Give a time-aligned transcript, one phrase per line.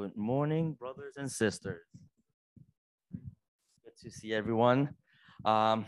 [0.00, 1.82] Good morning, brothers and sisters.
[3.12, 4.94] Good to see everyone.
[5.44, 5.84] Um,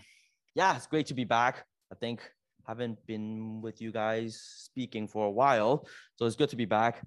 [0.54, 1.65] yeah, it's great to be back.
[1.90, 2.21] I think
[2.69, 5.87] haven't been with you guys speaking for a while,
[6.17, 7.03] so it's good to be back.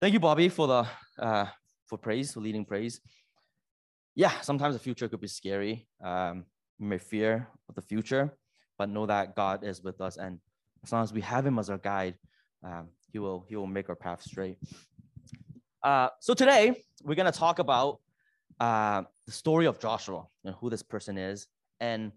[0.00, 0.88] Thank you, Bobby, for the
[1.20, 1.46] uh,
[1.86, 3.00] for praise, for leading praise.
[4.16, 5.86] Yeah, sometimes the future could be scary.
[6.02, 6.46] Um,
[6.80, 8.36] you may fear of the future,
[8.76, 10.40] but know that God is with us, and
[10.82, 12.16] as long as we have Him as our guide,
[12.64, 14.58] um, He will He will make our path straight.
[15.84, 18.00] Uh, so today we're gonna talk about
[18.58, 21.46] uh, the story of Joshua and who this person is.
[21.78, 22.10] And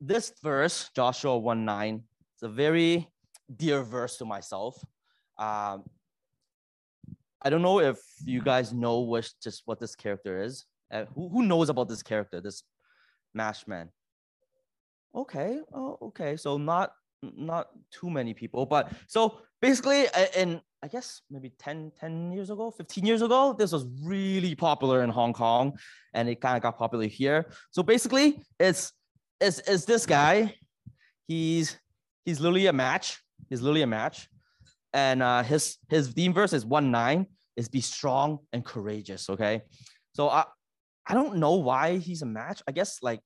[0.00, 2.02] this verse, Joshua 1 9,
[2.32, 3.10] it's a very
[3.54, 4.82] dear verse to myself.
[5.36, 5.84] Um,
[7.42, 10.64] I don't know if you guys know which, just what this character is.
[10.90, 12.62] Uh, who, who knows about this character, this
[13.36, 13.88] matchman?
[15.14, 16.38] Okay, oh, okay.
[16.38, 16.92] So not
[17.22, 20.06] not too many people, but so basically
[20.36, 25.02] in I guess maybe 10, 10 years ago, 15 years ago, this was really popular
[25.02, 25.76] in Hong Kong
[26.14, 27.46] and it kind of got popular here.
[27.72, 28.92] So basically, it's
[29.40, 30.54] it's, it's this guy.
[31.26, 31.76] He's
[32.24, 33.20] he's literally a match.
[33.48, 34.28] He's literally a match.
[34.92, 39.28] And uh, his his theme verse is 1 9 is be strong and courageous.
[39.28, 39.62] Okay.
[40.12, 40.44] So I
[41.06, 42.62] I don't know why he's a match.
[42.68, 43.20] I guess like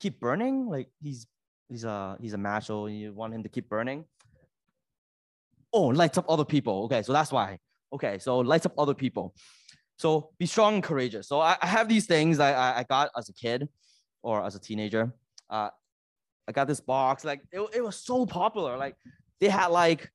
[0.00, 0.66] keep burning.
[0.66, 1.26] Like he's
[1.70, 4.04] he's a he's a match, so you want him to keep burning
[5.72, 6.84] oh, lights up other people.
[6.84, 7.58] Okay, so that's why.
[7.92, 9.34] Okay, so lights up other people.
[9.96, 11.28] So be strong and courageous.
[11.28, 13.68] So I, I have these things I, I got as a kid
[14.22, 15.12] or as a teenager.
[15.48, 15.68] Uh,
[16.48, 17.24] I got this box.
[17.24, 18.76] Like it, it was so popular.
[18.76, 18.96] Like
[19.40, 20.10] they had like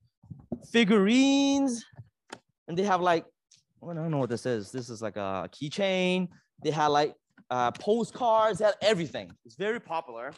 [0.72, 1.86] figurines,
[2.68, 3.26] and they have like
[3.84, 4.72] I don't know what this is.
[4.72, 6.30] This is like a keychain.
[6.64, 7.14] They had like
[7.52, 8.60] uh, postcards.
[8.60, 9.32] They had everything.
[9.46, 10.34] It's very popular.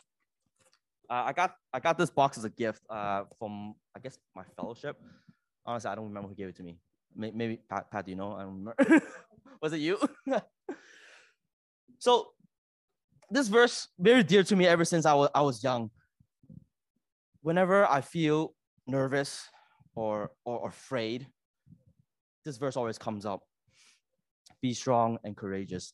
[1.10, 4.44] Uh, I got I got this box as a gift uh, from I guess my
[4.56, 4.98] fellowship.
[5.66, 6.80] Honestly, I don't remember who gave it to me.
[7.16, 8.34] Maybe Pat, Pat do you know?
[8.34, 9.06] I don't remember.
[9.62, 9.98] Was it you?
[12.00, 12.28] so
[13.30, 15.90] this verse very dear to me ever since I was I was young.
[17.42, 18.54] Whenever I feel
[18.86, 19.50] nervous
[19.96, 21.28] or or afraid,
[22.46, 23.42] this verse always comes up.
[24.62, 25.94] Be strong and courageous.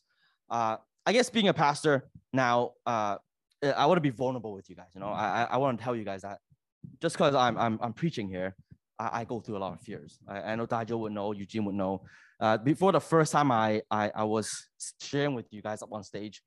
[0.49, 3.17] Uh, I guess being a pastor now, uh, uh,
[3.63, 4.89] I want to be vulnerable with you guys.
[4.93, 6.39] You know, I I want to tell you guys that
[7.01, 8.55] just because I'm, I'm I'm preaching here,
[8.99, 10.19] I, I go through a lot of fears.
[10.27, 12.03] I, I know Dajo would know, Eugene would know.
[12.39, 14.67] Uh, before the first time I, I I was
[15.01, 16.41] sharing with you guys up on stage,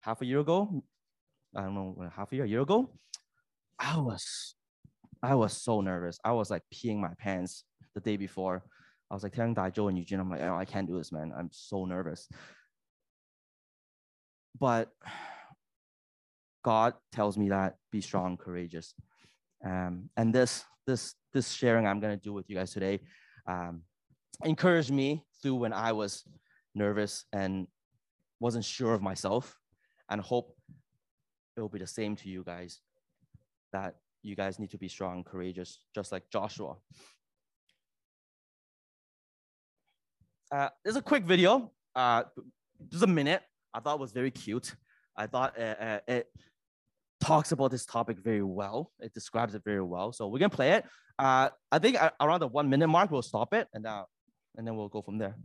[0.00, 0.82] half a year ago,
[1.56, 2.90] I don't know, half a year, a year ago,
[3.78, 4.54] I was
[5.22, 6.18] I was so nervous.
[6.24, 8.62] I was like peeing my pants the day before.
[9.10, 11.32] I was like telling Dajo and Eugene, I'm like, oh, I can't do this, man.
[11.36, 12.28] I'm so nervous.
[14.60, 14.90] But
[16.68, 18.92] God tells me that be strong, courageous.
[19.64, 23.00] Um, and this this this sharing I'm gonna do with you guys today
[23.46, 23.84] um,
[24.44, 26.24] encouraged me through when I was
[26.74, 27.68] nervous and
[28.38, 29.58] wasn't sure of myself,
[30.10, 30.54] and hope
[31.56, 32.80] it will be the same to you guys.
[33.72, 36.76] That you guys need to be strong, courageous, just like Joshua.
[40.52, 42.24] Uh, there's a quick video, uh,
[42.90, 43.42] just a minute.
[43.72, 44.74] I thought was very cute.
[45.16, 46.28] I thought uh, uh, it
[47.20, 48.92] talks about this topic very well.
[49.00, 50.12] It describes it very well.
[50.12, 50.84] So we're gonna play it.
[51.18, 54.04] Uh, I think around the one minute mark, we'll stop it and uh,
[54.56, 55.36] and then we'll go from there.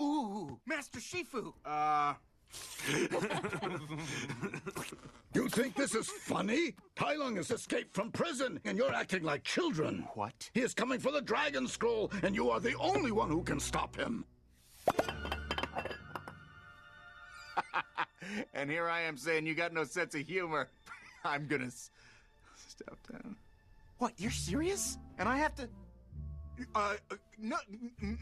[0.00, 1.52] Ooh, Master Shifu.
[1.64, 2.14] Uh.
[5.34, 6.74] you think this is funny?
[6.96, 10.04] Tai Lung has escaped from prison, and you're acting like children.
[10.14, 10.50] What?
[10.52, 13.60] He is coming for the Dragon Scroll, and you are the only one who can
[13.60, 14.24] stop him.
[18.54, 20.68] And here I am saying you got no sense of humor.
[21.24, 23.36] I'm gonna step down.
[23.98, 24.98] What, you're serious?
[25.18, 25.68] And I have to...
[26.74, 27.56] Uh, uh no,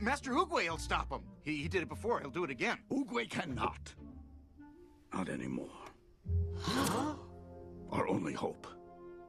[0.00, 1.20] Master Oogway will stop him.
[1.42, 2.78] He, he did it before, he'll do it again.
[2.91, 3.94] Oogway cannot.
[5.12, 5.70] Not anymore.
[7.91, 8.66] Our only hope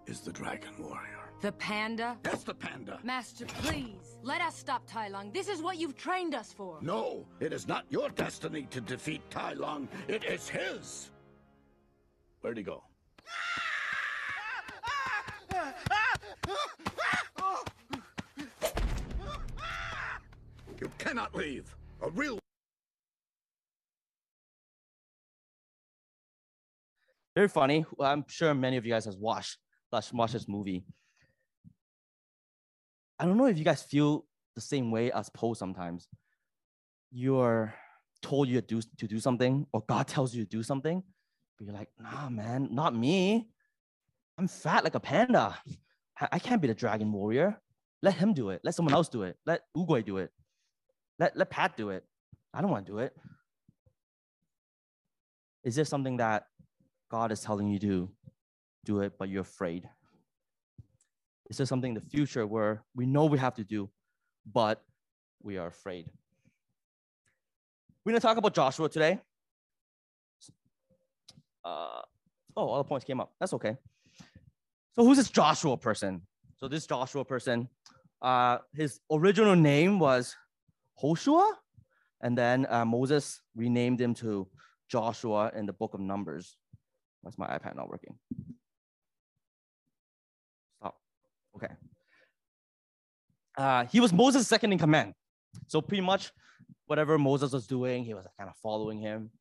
[0.07, 1.18] is the Dragon Warrior.
[1.41, 2.17] The panda?
[2.25, 2.99] Yes, the panda.
[3.01, 5.31] Master, please, let us stop Tai Lung.
[5.31, 6.77] This is what you've trained us for.
[6.81, 9.87] No, it is not your destiny to defeat Tai Lung.
[10.09, 11.11] It is his.
[12.41, 12.83] Where'd he go?
[20.81, 21.73] You cannot leave.
[22.01, 22.39] A real
[27.35, 27.85] very funny.
[27.99, 29.57] I'm sure many of you guys have watched
[29.91, 30.83] watched this movie.
[33.19, 34.25] I don't know if you guys feel
[34.55, 36.07] the same way as Po sometimes.
[37.11, 37.73] You're
[38.21, 41.03] told you to do, to do something, or God tells you to do something,
[41.57, 43.49] but you're like, nah, man, not me.
[44.37, 45.57] I'm fat like a panda.
[46.31, 47.61] I, can't be the dragon warrior.
[48.01, 48.61] Let him do it.
[48.63, 49.37] Let someone else do it.
[49.45, 50.31] Let Oogway do it.
[51.17, 52.03] Let, let Pat do it.
[52.53, 53.15] I don't want to do it.
[55.63, 56.47] Is there something that
[57.09, 58.09] God is telling you to do?
[58.85, 59.87] do it, but you're afraid?
[61.49, 63.89] Is there something in the future where we know we have to do,
[64.51, 64.83] but
[65.41, 66.05] we are afraid?
[68.05, 69.19] We're going to talk about Joshua today.
[71.65, 72.01] Uh,
[72.55, 73.33] oh, all the points came up.
[73.39, 73.77] That's okay.
[74.93, 76.21] So, who's this Joshua person?
[76.57, 77.67] So, this Joshua person,
[78.21, 80.35] uh, his original name was
[81.01, 81.53] Hoshua,
[82.21, 84.47] and then uh, Moses renamed him to
[84.89, 86.57] Joshua in the book of Numbers.
[87.23, 88.17] That's my iPad not working?
[91.63, 91.73] Okay.
[93.57, 95.13] Uh, he was Moses' second in command.
[95.67, 96.31] So pretty much
[96.85, 99.31] whatever Moses was doing, he was kind of following him.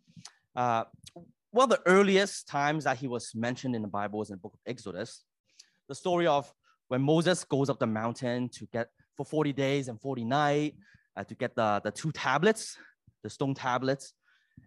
[0.56, 0.84] Uh,
[1.50, 4.40] one of the earliest times that he was mentioned in the Bible was in the
[4.40, 5.24] book of Exodus.
[5.88, 6.52] The story of
[6.88, 10.76] when Moses goes up the mountain to get for 40 days and 40 nights
[11.16, 12.76] uh, to get the, the two tablets,
[13.22, 14.12] the stone tablets.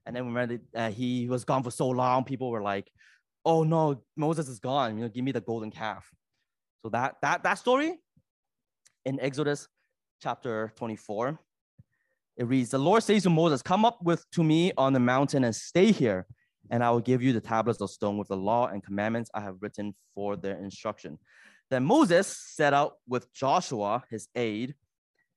[0.06, 2.90] And then when uh, he was gone for so long, people were like,
[3.46, 4.98] oh no, Moses is gone.
[4.98, 6.10] You know, give me the golden calf.
[6.84, 8.00] So that that that story
[9.06, 9.68] in Exodus
[10.22, 11.40] chapter 24,
[12.38, 15.44] it reads, The Lord says to Moses, Come up with to me on the mountain
[15.44, 16.26] and stay here,
[16.70, 19.42] and I will give you the tablets of stone with the law and commandments I
[19.42, 21.20] have written for their instruction.
[21.70, 24.76] Then Moses set out with Joshua, his aide,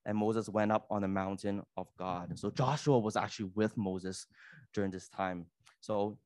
[0.05, 2.37] and Moses went up on the mountain of God.
[2.37, 4.27] So Joshua was actually with Moses
[4.73, 5.45] during this time.
[5.81, 6.17] So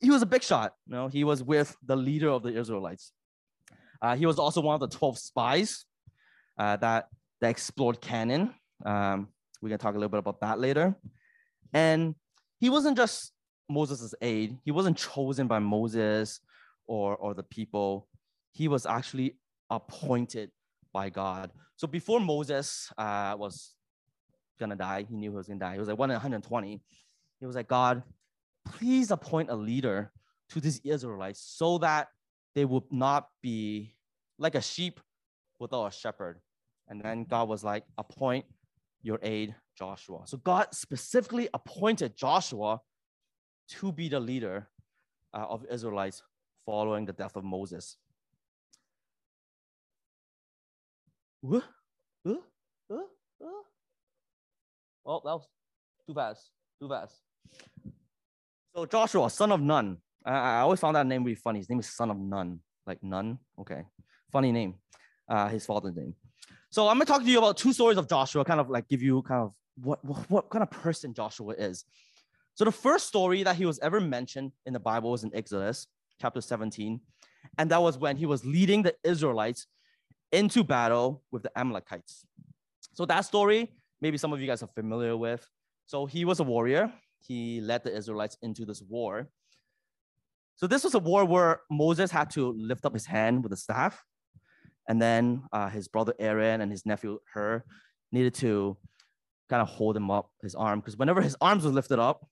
[0.00, 0.74] he was a big shot.
[0.86, 3.12] You know, he was with the leader of the Israelites.
[4.06, 5.84] Uh, he was also one of the 12 spies
[6.58, 7.08] uh, that,
[7.40, 8.54] that explored Canaan.
[8.84, 9.26] Um,
[9.60, 10.94] we can talk a little bit about that later.
[11.72, 12.14] And
[12.60, 13.32] he wasn't just
[13.68, 16.40] Moses' aide, he wasn't chosen by Moses
[16.86, 18.06] or, or the people.
[18.52, 19.38] He was actually
[19.70, 20.52] appointed
[20.92, 21.50] by God.
[21.74, 23.74] So before Moses uh, was
[24.60, 25.72] gonna die, he knew he was gonna die.
[25.72, 26.80] He was like one in 120.
[27.40, 28.04] He was like, God,
[28.64, 30.12] please appoint a leader
[30.50, 32.06] to these Israelites so that
[32.54, 33.95] they would not be
[34.38, 35.00] like a sheep
[35.58, 36.40] without a shepherd.
[36.88, 38.44] And then God was like, appoint
[39.02, 40.22] your aide Joshua.
[40.26, 42.80] So God specifically appointed Joshua
[43.68, 44.68] to be the leader
[45.34, 46.22] uh, of Israelites
[46.64, 47.96] following the death of Moses.
[55.08, 55.46] Oh, that was
[56.06, 56.50] too fast,
[56.80, 57.14] too fast.
[58.74, 59.98] So Joshua, son of Nun.
[60.24, 61.60] I, I always found that name really funny.
[61.60, 63.38] His name is son of Nun, like Nun.
[63.60, 63.84] Okay,
[64.30, 64.74] funny name.
[65.28, 66.14] Uh, his father's name.
[66.70, 69.02] So I'm gonna talk to you about two stories of Joshua, kind of like give
[69.02, 69.52] you kind of
[69.82, 71.84] what, what, what kind of person Joshua is.
[72.54, 75.86] So the first story that he was ever mentioned in the Bible was in Exodus
[76.20, 77.00] chapter 17.
[77.58, 79.66] And that was when he was leading the Israelites
[80.32, 82.24] into battle with the Amalekites.
[82.94, 85.46] So that story, maybe some of you guys are familiar with.
[85.86, 86.92] So he was a warrior
[87.26, 89.28] he led the Israelites into this war.
[90.56, 93.56] So this was a war where Moses had to lift up his hand with a
[93.56, 94.02] staff,
[94.88, 97.62] and then uh, his brother Aaron and his nephew Hur
[98.12, 98.76] needed to
[99.48, 102.26] kind of hold him up, his arm, because whenever his arms were lifted up,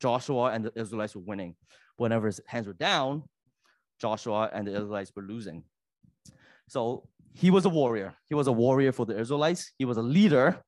[0.00, 1.54] Joshua and the Israelites were winning.
[1.96, 3.24] Whenever his hands were down,
[4.00, 5.64] Joshua and the Israelites were losing.
[6.68, 8.14] So he was a warrior.
[8.28, 9.72] He was a warrior for the Israelites.
[9.78, 10.62] He was a leader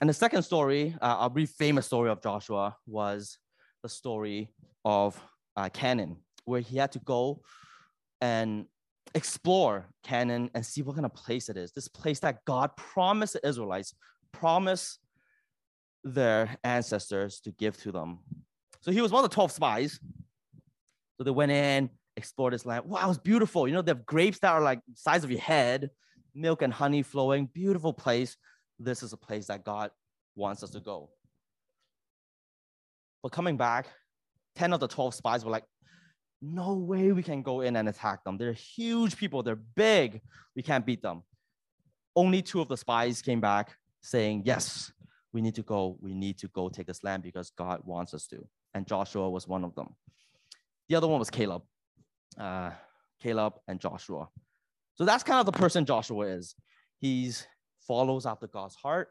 [0.00, 3.38] and the second story, uh, a really famous story of Joshua, was
[3.82, 4.50] the story
[4.84, 5.20] of
[5.56, 7.40] uh, Canaan, where he had to go
[8.20, 8.66] and
[9.14, 11.72] explore Canaan and see what kind of place it is.
[11.72, 13.94] This place that God promised the Israelites,
[14.32, 14.98] promised
[16.02, 18.18] their ancestors to give to them.
[18.80, 20.00] So he was one of the 12 spies.
[21.16, 22.84] So they went in, explored this land.
[22.86, 23.66] Wow, it's beautiful.
[23.68, 25.90] You know, they have grapes that are like size of your head,
[26.34, 28.36] milk and honey flowing, beautiful place
[28.78, 29.90] this is a place that God
[30.34, 31.10] wants us to go.
[33.22, 33.86] But coming back,
[34.56, 35.64] 10 of the 12 spies were like,
[36.44, 38.36] no way we can go in and attack them.
[38.36, 40.20] They're huge people, they're big.
[40.54, 41.22] We can't beat them.
[42.14, 44.92] Only two of the spies came back saying, yes,
[45.32, 45.96] we need to go.
[46.00, 48.46] We need to go take this land because God wants us to.
[48.74, 49.94] And Joshua was one of them.
[50.88, 51.62] The other one was Caleb.
[52.38, 52.70] Uh,
[53.20, 54.28] Caleb and Joshua.
[54.94, 56.54] So that's kind of the person Joshua is.
[57.00, 57.46] He's
[57.86, 59.08] follows after God's heart.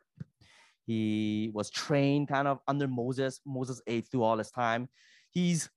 [0.86, 4.90] He was trained kind of under Moses, Moses' aid through all this time.
[5.30, 5.70] He's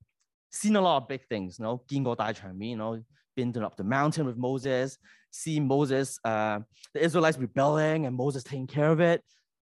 [0.56, 3.04] seen a lot of big things, you know, 见过大场面, you know,
[3.36, 4.98] been up the mountain with Moses,
[5.32, 6.60] see Moses, uh,
[6.94, 9.24] the Israelites rebelling and Moses taking care of it,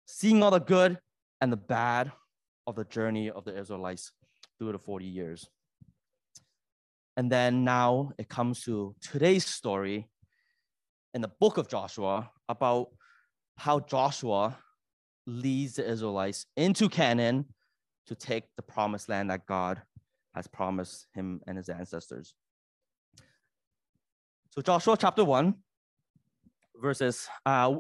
[0.07, 0.99] seeing all the good
[1.41, 2.13] and the bad
[2.67, 4.13] of the journey of the Israelites
[4.59, 5.49] through the 40 years.
[7.17, 10.09] And then now it comes to today's story
[11.13, 12.89] in the book of Joshua about
[13.57, 14.57] how Joshua
[15.27, 17.45] leads the Israelites into Canaan
[18.07, 19.83] to take the promised land that God
[20.38, 22.34] has promised him and his ancestors.
[24.52, 25.56] So, Joshua chapter 1,
[26.80, 27.76] verses, uh,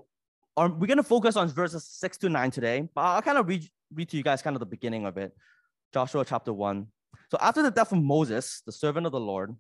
[0.57, 3.47] are, we're going to focus on verses 6 to 9 today, but I'll kind of
[3.47, 5.33] read, read to you guys kind of the beginning of it.
[5.93, 6.87] Joshua chapter 1.
[7.29, 9.55] So, after the death of Moses, the servant of the Lord,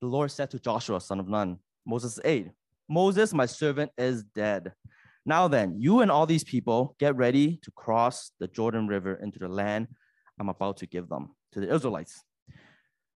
[0.00, 2.52] the Lord said to Joshua, son of Nun, Moses' aide,
[2.88, 4.72] Moses, my servant, is dead.
[5.24, 9.38] Now then, you and all these people get ready to cross the Jordan River into
[9.38, 9.88] the land
[10.38, 12.22] I'm about to give them to the Israelites.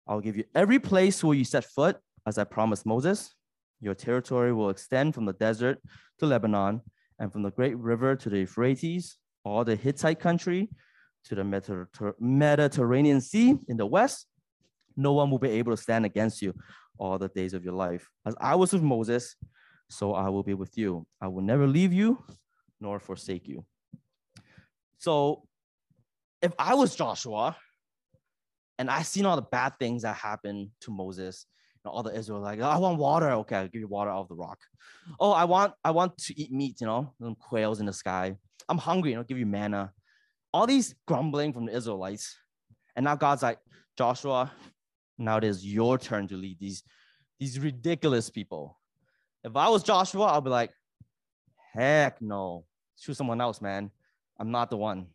[0.06, 3.34] I'll give you every place where you set foot, as I promised Moses.
[3.80, 5.78] Your territory will extend from the desert
[6.18, 6.80] to Lebanon
[7.18, 10.68] and from the great river to the Euphrates, all the Hittite country
[11.24, 14.26] to the Mediterranean Sea in the west.
[14.96, 16.54] No one will be able to stand against you
[16.98, 18.08] all the days of your life.
[18.26, 19.36] As I was with Moses,
[19.90, 21.06] so I will be with you.
[21.20, 22.24] I will never leave you
[22.80, 23.64] nor forsake you.
[24.98, 25.42] So
[26.40, 27.56] if I was Joshua
[28.78, 31.46] and I seen all the bad things that happened to Moses,
[31.84, 33.30] know, all the Israel like, oh, I want water.
[33.30, 34.58] Okay, I'll give you water out of the rock.
[35.20, 38.36] Oh, I want I want to eat meat, you know, some quails in the sky.
[38.68, 39.92] I'm hungry, I'll give you manna.
[40.52, 42.36] All these grumbling from the Israelites.
[42.96, 43.58] And now God's like,
[43.98, 44.52] Joshua,
[45.18, 46.84] now it is your turn to lead these,
[47.40, 48.78] these ridiculous people.
[49.42, 50.70] If I was Joshua, I'd be like,
[51.72, 52.64] heck no.
[52.98, 53.90] Choose someone else, man.
[54.38, 55.06] I'm not the one.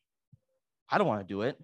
[0.89, 1.57] I don't want to do it.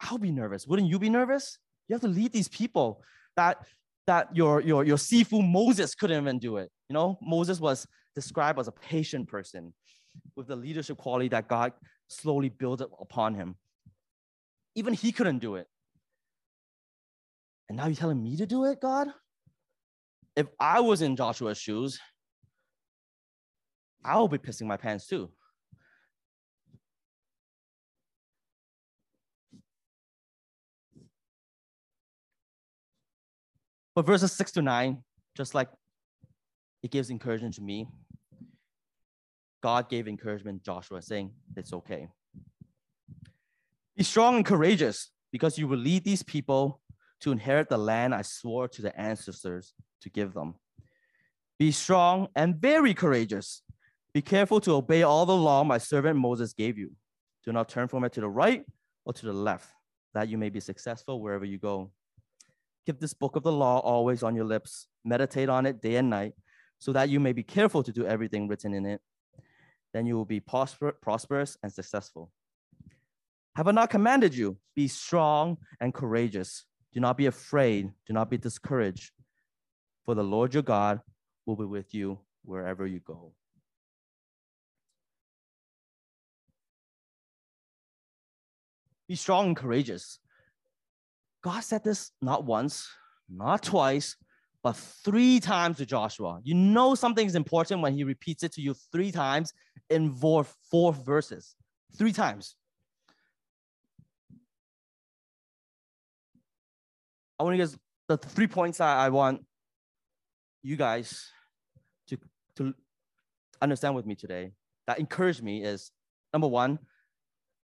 [0.00, 0.66] I'll be nervous.
[0.66, 1.58] Wouldn't you be nervous?
[1.88, 3.02] You have to lead these people
[3.36, 3.58] that
[4.06, 6.70] that your your your Sifu Moses couldn't even do it.
[6.88, 9.72] You know, Moses was described as a patient person
[10.36, 11.72] with the leadership quality that God
[12.08, 13.56] slowly built upon him.
[14.74, 15.66] Even he couldn't do it.
[17.68, 19.08] And now you're telling me to do it, God?
[20.36, 21.98] If I was in Joshua's shoes,
[24.04, 25.30] I will be pissing my pants too.
[33.96, 35.02] But verses six to nine,
[35.34, 35.68] just like
[36.82, 37.88] it gives encouragement to me,
[39.62, 42.08] God gave encouragement to Joshua, saying, It's okay.
[43.96, 46.82] Be strong and courageous, because you will lead these people
[47.20, 49.72] to inherit the land I swore to the ancestors
[50.02, 50.56] to give them.
[51.58, 53.62] Be strong and very courageous.
[54.12, 56.92] Be careful to obey all the law my servant Moses gave you.
[57.46, 58.62] Do not turn from it to the right
[59.06, 59.70] or to the left,
[60.12, 61.92] that you may be successful wherever you go.
[62.86, 64.86] Keep this book of the law always on your lips.
[65.04, 66.34] Meditate on it day and night,
[66.78, 69.00] so that you may be careful to do everything written in it.
[69.92, 72.30] Then you will be prosper, prosperous and successful.
[73.56, 74.58] Have I not commanded you?
[74.74, 76.64] Be strong and courageous.
[76.92, 77.90] Do not be afraid.
[78.06, 79.10] Do not be discouraged.
[80.04, 81.00] For the Lord your God
[81.44, 83.32] will be with you wherever you go.
[89.08, 90.18] Be strong and courageous.
[91.46, 92.88] God said this not once,
[93.28, 94.16] not twice,
[94.64, 96.40] but three times to Joshua.
[96.42, 99.52] You know something's important when he repeats it to you three times
[99.88, 101.54] in four, four verses.
[101.96, 102.56] Three times.
[107.38, 107.76] I want to get
[108.08, 109.44] the three points that I want
[110.64, 111.30] you guys
[112.08, 112.18] to,
[112.56, 112.74] to
[113.62, 114.50] understand with me today
[114.88, 115.92] that encourage me is
[116.32, 116.80] number one,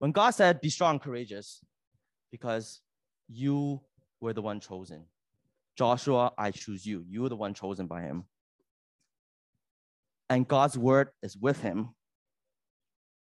[0.00, 1.64] when God said, be strong, courageous,
[2.32, 2.80] because
[3.30, 3.80] you
[4.20, 5.04] were the one chosen.
[5.76, 7.04] Joshua, I choose you.
[7.08, 8.24] You were the one chosen by him.
[10.28, 11.90] And God's word is with him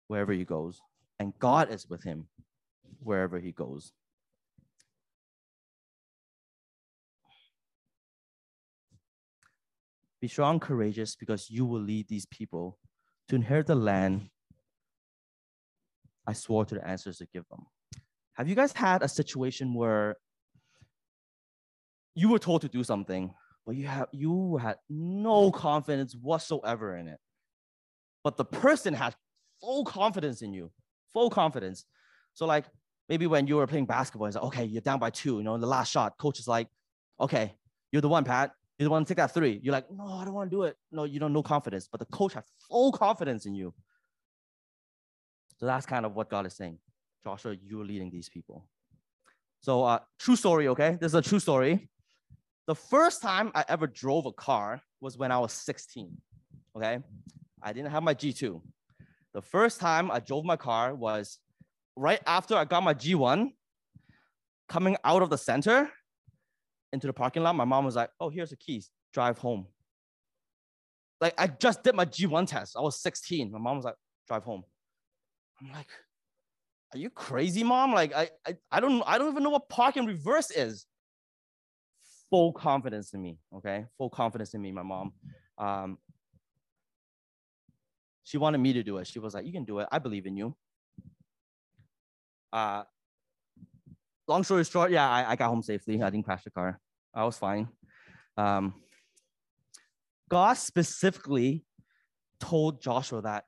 [0.07, 0.81] wherever he goes.
[1.19, 2.27] And God is with him
[2.99, 3.91] wherever he goes.
[10.19, 12.77] Be strong, courageous, because you will lead these people
[13.29, 14.29] to inherit the land
[16.27, 17.65] I swore to the ancestors to give them.
[18.35, 20.15] Have you guys had a situation where
[22.15, 23.33] you were told to do something,
[23.65, 27.19] but you have you had no confidence whatsoever in it,
[28.23, 29.15] but the person had
[29.61, 30.71] full confidence in you,
[31.13, 31.85] full confidence.
[32.33, 32.65] So like
[33.09, 35.55] maybe when you were playing basketball, it's like, okay, you're down by two, you know,
[35.55, 36.67] in the last shot, coach is like,
[37.19, 37.53] okay,
[37.91, 38.51] you're the one, Pat.
[38.77, 39.59] You're the one to take that three.
[39.61, 40.75] You're like, no, I don't want to do it.
[40.91, 43.73] No, you don't know confidence, but the coach has full confidence in you.
[45.57, 46.79] So that's kind of what God is saying.
[47.23, 48.67] Joshua, you're leading these people.
[49.61, 50.97] So, uh, true story, okay?
[50.99, 51.89] This is a true story.
[52.67, 56.15] The first time I ever drove a car was when I was 16,
[56.75, 56.99] okay?
[57.61, 58.61] I didn't have my G2.
[59.33, 61.37] The first time I drove my car was
[61.95, 63.51] right after I got my G1,
[64.67, 65.89] coming out of the center
[66.93, 67.55] into the parking lot.
[67.55, 69.67] My mom was like, oh, here's the keys, drive home.
[71.19, 72.75] like I just did my G1 test.
[72.77, 73.51] I was 16.
[73.51, 73.95] My mom was like,
[74.27, 74.63] drive home.
[75.61, 75.89] I'm like,
[76.93, 77.93] are you crazy, mom?
[77.93, 80.85] Like, I, I, I don't I don't even know what park and reverse is.
[82.29, 83.85] Full confidence in me, okay?
[83.97, 85.13] Full confidence in me, my mom.
[85.57, 85.97] Um,
[88.23, 89.07] she wanted me to do it.
[89.07, 89.87] She was like, you can do it.
[89.91, 90.55] I believe in you.
[92.53, 92.83] Uh,
[94.27, 96.01] long story short, yeah, I, I got home safely.
[96.01, 96.79] I didn't crash the car.
[97.13, 97.67] I was fine.
[98.37, 98.73] Um,
[100.29, 101.65] God specifically
[102.39, 103.45] told Joshua that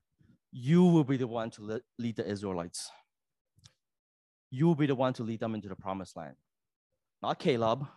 [0.51, 2.91] you will be the one to lead the Israelites.
[4.55, 6.35] You will be the one to lead them into the promised land.
[7.23, 7.87] Not Caleb,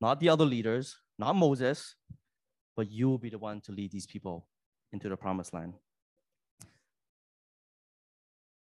[0.00, 1.96] not the other leaders, not Moses,
[2.76, 4.46] but you will be the one to lead these people
[4.92, 5.74] into the promised land.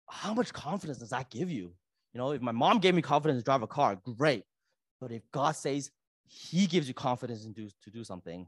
[0.09, 1.75] How much confidence does that give you?
[2.13, 4.43] You know, if my mom gave me confidence to drive a car, great.
[4.99, 5.91] But if God says
[6.25, 8.47] He gives you confidence to do, to do something,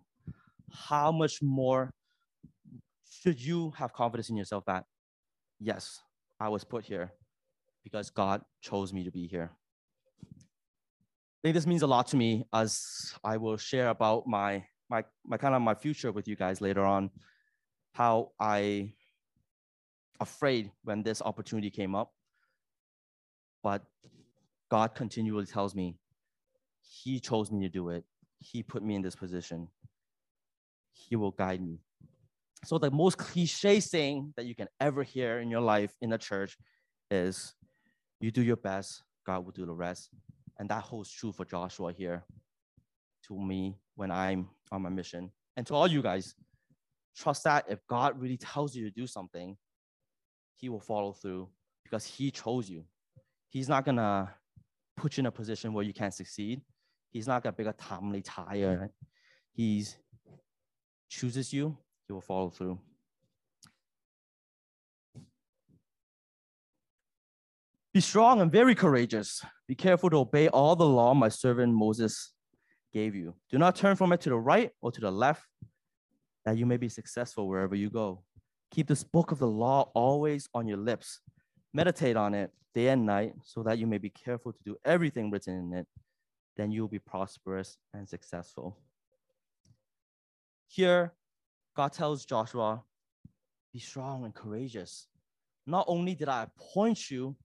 [0.71, 1.91] how much more
[3.11, 4.85] should you have confidence in yourself that,
[5.59, 6.01] yes,
[6.39, 7.11] I was put here
[7.89, 9.51] because God chose me to be here?
[10.31, 15.03] I think this means a lot to me as I will share about my my
[15.25, 17.11] my kind of my future with you guys later on,
[17.93, 18.93] how I
[20.19, 22.11] afraid when this opportunity came up.
[23.63, 23.83] But
[24.69, 25.97] God continually tells me,
[26.81, 28.03] He chose me to do it.
[28.39, 29.67] He put me in this position.
[30.91, 31.79] He will guide me.
[32.65, 36.17] So, the most cliche saying that you can ever hear in your life in a
[36.17, 36.57] church
[37.09, 37.53] is,
[38.19, 40.09] You do your best, God will do the rest.
[40.57, 42.23] And that holds true for Joshua here
[43.27, 45.31] to me when I'm on my mission.
[45.55, 46.35] And to all you guys,
[47.15, 49.57] trust that if God really tells you to do something,
[50.55, 51.47] He will follow through
[51.83, 52.83] because He chose you.
[53.47, 54.33] He's not gonna
[54.97, 56.61] put you in a position where you can't succeed.
[57.09, 58.91] He's not gonna be a timely tire.
[59.51, 59.97] He's
[61.09, 61.75] chooses you,
[62.07, 62.79] he will follow through.
[67.91, 69.43] Be strong and very courageous.
[69.67, 72.33] Be careful to obey all the law my servant Moses
[72.93, 73.33] gave you.
[73.49, 75.43] Do not turn from it to the right or to the left,
[76.45, 78.23] that you may be successful wherever you go.
[78.71, 81.21] Keep this book of the law always on your lips.
[81.73, 85.31] Meditate on it day and night, so that you may be careful to do everything
[85.31, 85.87] written in it.
[86.55, 88.77] Then you will be prosperous and successful.
[90.67, 91.13] Here,
[91.75, 92.83] God tells Joshua,
[93.73, 95.07] be strong and courageous.
[95.65, 97.35] Not only did I appoint you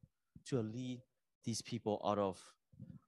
[0.47, 1.01] to lead
[1.45, 2.41] these people out of,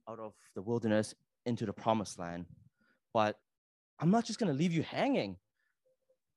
[0.09, 2.47] out of the wilderness into the promised land,
[3.15, 3.39] but
[3.99, 5.37] I'm not just going to leave you hanging.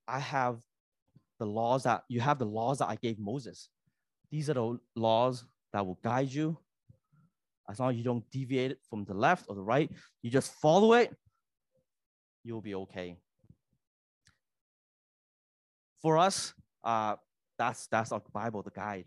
[0.08, 0.60] I have
[1.40, 3.70] the laws that you have the laws that I gave Moses.
[4.32, 6.58] These are the laws that will guide you.
[7.70, 10.94] As long as you don't deviate from the left or the right, you just follow
[10.94, 11.16] it,
[12.44, 13.18] you'll be okay
[16.02, 17.16] for us, uh,
[17.58, 19.06] that's that's our Bible, the guide.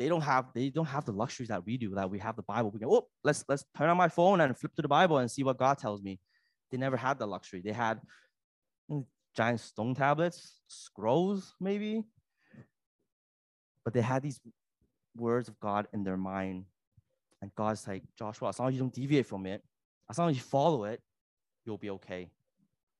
[0.00, 1.94] They don't have they don't have the luxuries that we do.
[1.94, 2.70] That we have the Bible.
[2.70, 5.30] We go, oh, let's let's turn on my phone and flip to the Bible and
[5.30, 6.18] see what God tells me.
[6.70, 7.60] They never had the luxury.
[7.62, 8.00] They had
[8.88, 9.00] hmm,
[9.36, 12.02] giant stone tablets, scrolls, maybe.
[13.84, 14.40] But they had these
[15.14, 16.64] words of God in their mind.
[17.42, 19.62] And God's like, Joshua, as long as you don't deviate from it,
[20.08, 21.02] as long as you follow it,
[21.66, 22.30] you'll be okay.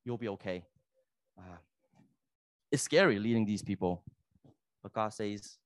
[0.05, 0.65] You'll be okay.
[1.39, 1.57] Uh,
[2.71, 4.03] it's scary leading these people.
[4.83, 5.57] But God says,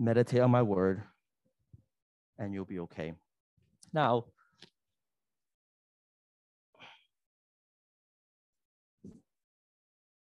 [0.00, 1.02] meditate on my word
[2.38, 3.12] and you'll be okay.
[3.92, 4.24] Now,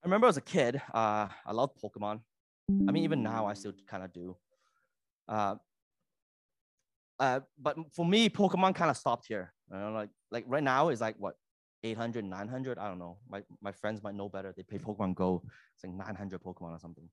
[0.03, 2.21] I remember as a kid, uh, I loved Pokemon.
[2.71, 4.37] I mean, even now I still kind of do.
[5.29, 5.57] Uh,
[7.19, 9.53] uh, but for me, Pokemon kind of stopped here.
[9.71, 11.35] Know, like like right now is like what
[11.83, 12.79] 800, 900.
[12.79, 13.19] I don't know.
[13.29, 14.55] My, my friends might know better.
[14.57, 15.43] They play Pokemon Go.
[15.75, 17.09] It's like 900 Pokemon or something.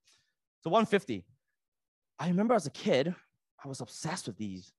[0.62, 1.26] So 150.
[2.20, 3.14] I remember as a kid,
[3.64, 4.72] I was obsessed with these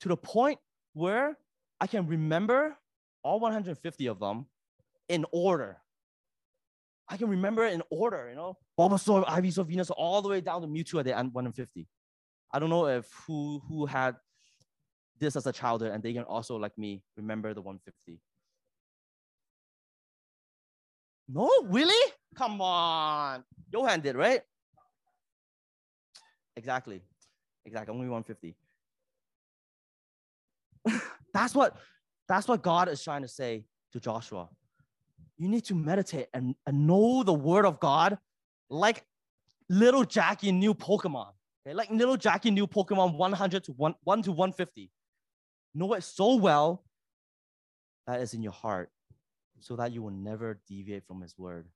[0.00, 0.58] to the point
[0.92, 1.38] where
[1.80, 2.76] I can remember
[3.22, 4.46] all 150 of them
[5.08, 5.78] in order.
[7.08, 10.60] I can remember it in order, you know, Bulbasaur, Ivysaur, Venus, all the way down
[10.60, 11.88] to Mewtwo at the end 150.
[12.52, 14.16] I don't know if who who had
[15.18, 18.20] this as a childhood and they can also like me remember the 150.
[21.28, 22.12] No, really?
[22.34, 23.44] Come on.
[23.72, 24.42] Johan did, right?
[26.58, 27.00] Exactly.
[27.64, 27.94] Exactly.
[27.94, 28.56] Only 150.
[31.32, 31.76] that's what
[32.28, 34.48] that's what God is trying to say to Joshua.
[35.36, 38.18] You need to meditate and, and know the word of God
[38.68, 39.04] like
[39.70, 41.30] little Jackie knew Pokemon.
[41.64, 41.74] Okay?
[41.74, 44.90] Like little Jackie knew Pokemon 100 to 1, 1 to 150.
[45.74, 46.82] Know it so well
[48.08, 48.90] that is in your heart
[49.60, 51.68] so that you will never deviate from his word.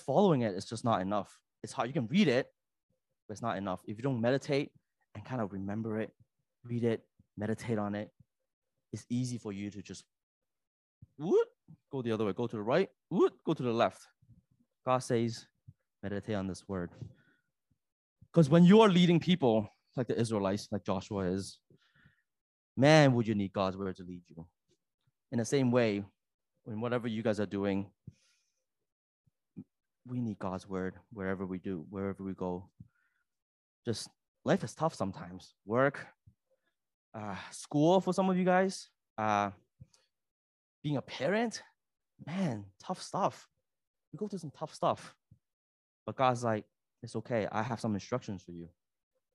[0.00, 1.38] Following it is just not enough.
[1.62, 1.88] It's hard.
[1.88, 2.46] You can read it,
[3.26, 3.80] but it's not enough.
[3.86, 4.70] If you don't meditate
[5.14, 6.12] and kind of remember it,
[6.64, 7.02] read it,
[7.36, 8.10] meditate on it,
[8.92, 10.04] it's easy for you to just
[11.18, 11.48] whoop,
[11.90, 14.00] go the other way, go to the right, whoop, go to the left.
[14.84, 15.46] God says,
[16.02, 16.90] meditate on this word.
[18.32, 21.58] Because when you are leading people like the Israelites, like Joshua is,
[22.76, 24.46] man, would you need God's word to lead you.
[25.32, 26.04] In the same way,
[26.66, 27.90] in whatever you guys are doing,
[30.08, 32.68] we need God's word wherever we do, wherever we go.
[33.84, 34.08] Just
[34.44, 35.54] life is tough sometimes.
[35.64, 36.06] Work,
[37.14, 38.88] uh, school for some of you guys,
[39.18, 39.50] uh,
[40.82, 41.62] being a parent,
[42.24, 43.48] man, tough stuff.
[44.12, 45.14] We go through some tough stuff.
[46.04, 46.64] But God's like,
[47.02, 47.48] it's okay.
[47.50, 48.68] I have some instructions for you.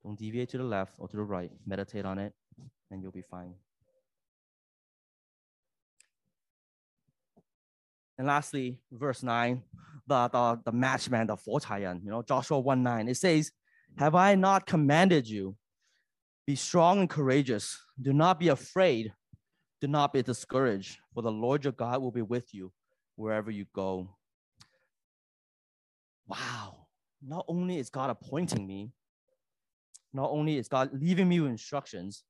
[0.04, 1.52] Don't deviate to the left or to the right.
[1.66, 2.34] Meditate on it,
[2.90, 3.54] and you'll be fine.
[8.18, 9.64] And lastly, verse 9,
[10.08, 13.52] the, the, the matchman, the Fortayan, you know, Joshua 1 9, it says,
[13.98, 15.56] Have I not commanded you?
[16.48, 17.80] Be strong and courageous.
[18.02, 19.14] Do not be afraid.
[19.80, 22.72] Do not be discouraged, for the Lord your God will be with you
[23.16, 24.10] wherever you go.
[26.28, 26.88] Wow.
[27.26, 28.92] Not only is God appointing me,
[30.14, 32.24] not only is God leaving me with instructions,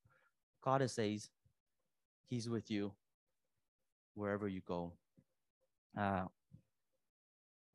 [0.64, 1.30] God says,
[2.30, 2.94] He's with you
[4.14, 4.94] wherever you go.
[5.98, 6.26] Uh,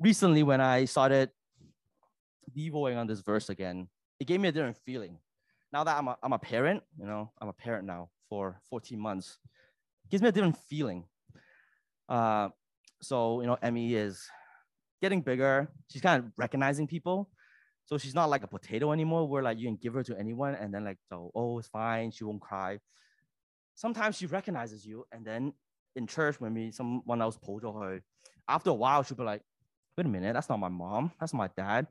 [0.00, 1.30] recently, when I started
[2.54, 3.88] devoing on this verse again,
[4.20, 5.18] it gave me a different feeling.
[5.72, 8.98] Now that I'm a, I'm a parent, you know, I'm a parent now for 14
[8.98, 9.38] months,
[10.10, 11.04] gives me a different feeling.
[12.08, 12.48] Uh,
[13.02, 14.26] so, you know, Emmy is
[15.02, 15.68] getting bigger.
[15.90, 17.28] She's kind of recognizing people.
[17.84, 20.54] So she's not like a potato anymore, where like you can give her to anyone
[20.54, 22.78] and then like, so, oh, it's fine, she won't cry.
[23.74, 25.52] Sometimes she recognizes you, and then
[25.94, 28.02] in church when we someone else pulled her,
[28.48, 29.42] after a while she'll be like,
[29.97, 31.87] wait a minute, that's not my mom, that's my dad.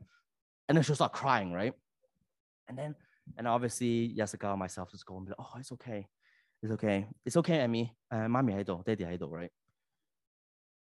[0.67, 1.73] And then she'll start crying, right?
[2.67, 2.95] And then,
[3.37, 6.07] and obviously Jessica and myself just go and be like, oh, it's okay.
[6.63, 7.07] It's okay.
[7.25, 7.95] It's okay, Emmy.
[8.09, 9.51] Uh, mommy 喺度，爹哋喺度, right?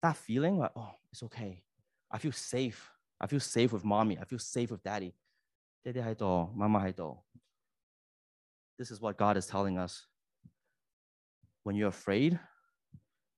[0.02, 1.64] That feeling like, oh, it's okay.
[2.12, 2.92] I feel safe.
[3.20, 4.18] I feel safe with mommy.
[4.18, 5.14] I feel safe with daddy.
[5.84, 7.24] 爹哋喺度，妈妈喺度.
[8.78, 10.06] This is what God is telling us.
[11.64, 12.40] When you're afraid,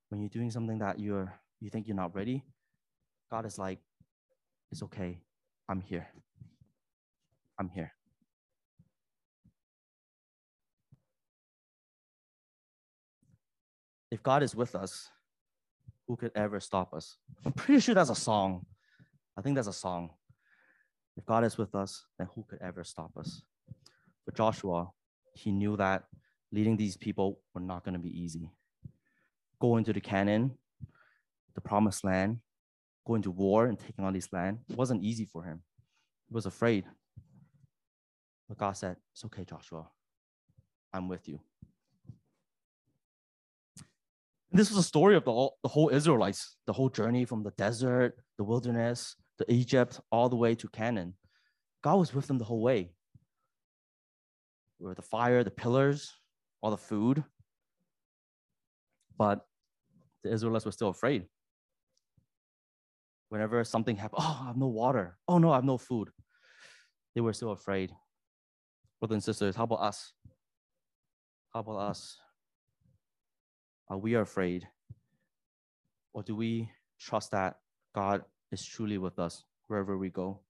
[0.10, 2.44] when you're doing something that you're you think you're not ready,
[3.31, 3.79] God is like,
[4.71, 5.19] it's okay.
[5.69, 6.09] I'm here.
[7.59, 7.93] I'm here.
[14.11, 15.11] If God is with us,
[16.07, 17.17] who could ever stop us?
[17.45, 18.65] I'm pretty sure that's a song.
[19.37, 20.11] I think that's a song.
[21.17, 23.43] If God is with us, then who could ever stop us?
[24.25, 24.91] But Joshua,
[25.35, 26.05] he knew that
[26.53, 28.51] leading these people were not going to be easy.
[29.61, 30.53] Going to the Canaan,
[31.55, 32.39] the promised land,
[33.07, 35.63] going to war and taking on this land wasn't easy for him.
[36.29, 36.85] He was afraid.
[38.49, 39.89] But God said, It's okay, Joshua.
[40.93, 41.41] I'm with you.
[44.51, 47.43] And this was a story of the, all, the whole Israelites, the whole journey from
[47.43, 51.15] the desert, the wilderness, the Egypt, all the way to Canaan.
[51.83, 52.93] God was with them the whole way.
[54.79, 56.13] Where the fire, the pillars,
[56.63, 57.23] all the food.
[59.19, 59.47] But
[60.23, 61.27] the Israelites were still afraid.
[63.29, 65.19] Whenever something happened, oh, I have no water.
[65.27, 66.11] Oh no, I have no food.
[67.15, 67.93] They were still afraid.
[69.01, 70.13] Brothers and sisters, how about us?
[71.53, 72.19] How about us?
[73.89, 74.69] Are we afraid?
[76.13, 77.57] Or do we trust that
[77.95, 80.41] God is truly with us wherever we go?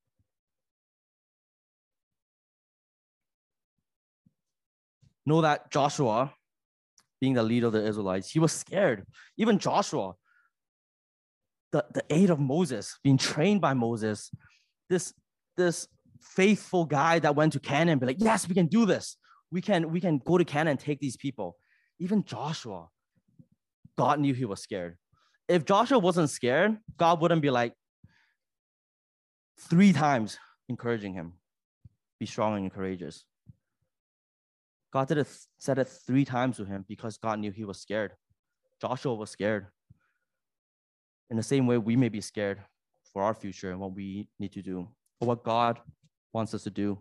[5.24, 6.32] Know that Joshua,
[7.20, 9.04] being the leader of the Israelites, he was scared.
[9.36, 10.12] Even Joshua,
[11.72, 14.30] the, the aid of Moses, being trained by Moses,
[14.88, 15.12] this,
[15.56, 15.88] this
[16.20, 19.16] faithful guy that went to Canaan, be like, yes, we can do this.
[19.50, 21.56] We can, we can go to Canaan and take these people.
[21.98, 22.88] Even Joshua,
[23.96, 24.96] God knew he was scared.
[25.48, 27.72] If Joshua wasn't scared, God wouldn't be like
[29.58, 31.34] three times encouraging him,
[32.18, 33.24] be strong and courageous.
[34.92, 38.12] God did it, said it three times to him because God knew he was scared.
[38.80, 39.66] Joshua was scared.
[41.30, 42.60] In the same way, we may be scared
[43.12, 44.88] for our future and what we need to do,
[45.20, 45.80] or what God
[46.32, 46.98] wants us to do.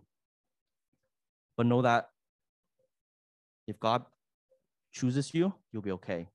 [1.57, 2.09] But know that
[3.67, 4.03] if God
[4.91, 6.27] chooses you, you'll be okay.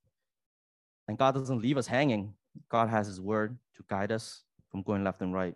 [1.08, 2.34] And God doesn't leave us hanging.
[2.70, 5.54] God has His word to guide us from going left and right.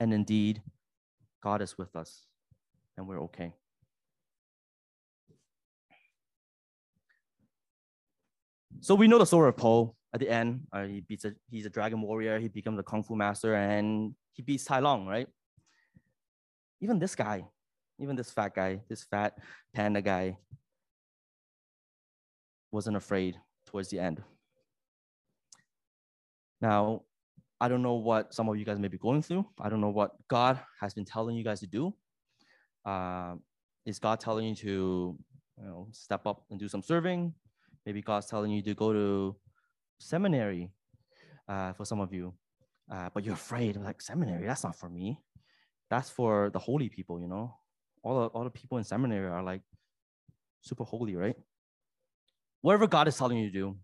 [0.00, 0.62] And indeed,
[1.42, 2.26] God is with us,
[2.96, 3.52] and we're okay.
[8.80, 10.60] So we know the story of Po at the end.
[10.72, 12.38] Uh, he beats a, he's a dragon warrior.
[12.38, 15.28] He becomes a kung fu master and he beats Tai Lung, right?
[16.80, 17.44] Even this guy,
[17.98, 19.36] even this fat guy, this fat
[19.74, 20.36] panda guy,
[22.70, 24.22] wasn't afraid towards the end.
[26.60, 27.02] Now,
[27.60, 29.46] I don't know what some of you guys may be going through.
[29.60, 31.94] I don't know what God has been telling you guys to do.
[32.84, 33.34] Uh,
[33.84, 35.18] is God telling you to,
[35.58, 37.34] you know, step up and do some serving?
[37.84, 39.36] Maybe God's telling you to go to
[39.98, 40.70] seminary
[41.48, 42.34] uh, for some of you,
[42.90, 43.76] uh, but you're afraid.
[43.76, 45.20] Like seminary, that's not for me.
[45.90, 47.54] That's for the holy people, you know.
[48.02, 49.62] All the all the people in seminary are like
[50.60, 51.36] super holy, right?
[52.60, 53.76] Whatever God is telling you to do,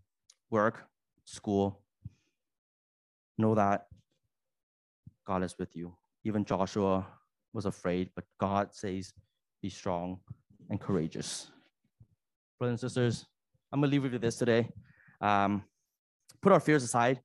[0.49, 0.83] work,
[1.23, 1.81] school,
[3.37, 3.87] know that
[5.25, 5.95] God is with you.
[6.23, 7.07] Even Joshua
[7.53, 9.13] was afraid, but God says,
[9.61, 10.19] be strong
[10.69, 11.47] and courageous.
[12.59, 13.25] Brothers and sisters,
[13.71, 14.69] I'm gonna leave with you this today.
[15.21, 15.63] Um,
[16.45, 17.19] put our fears aside.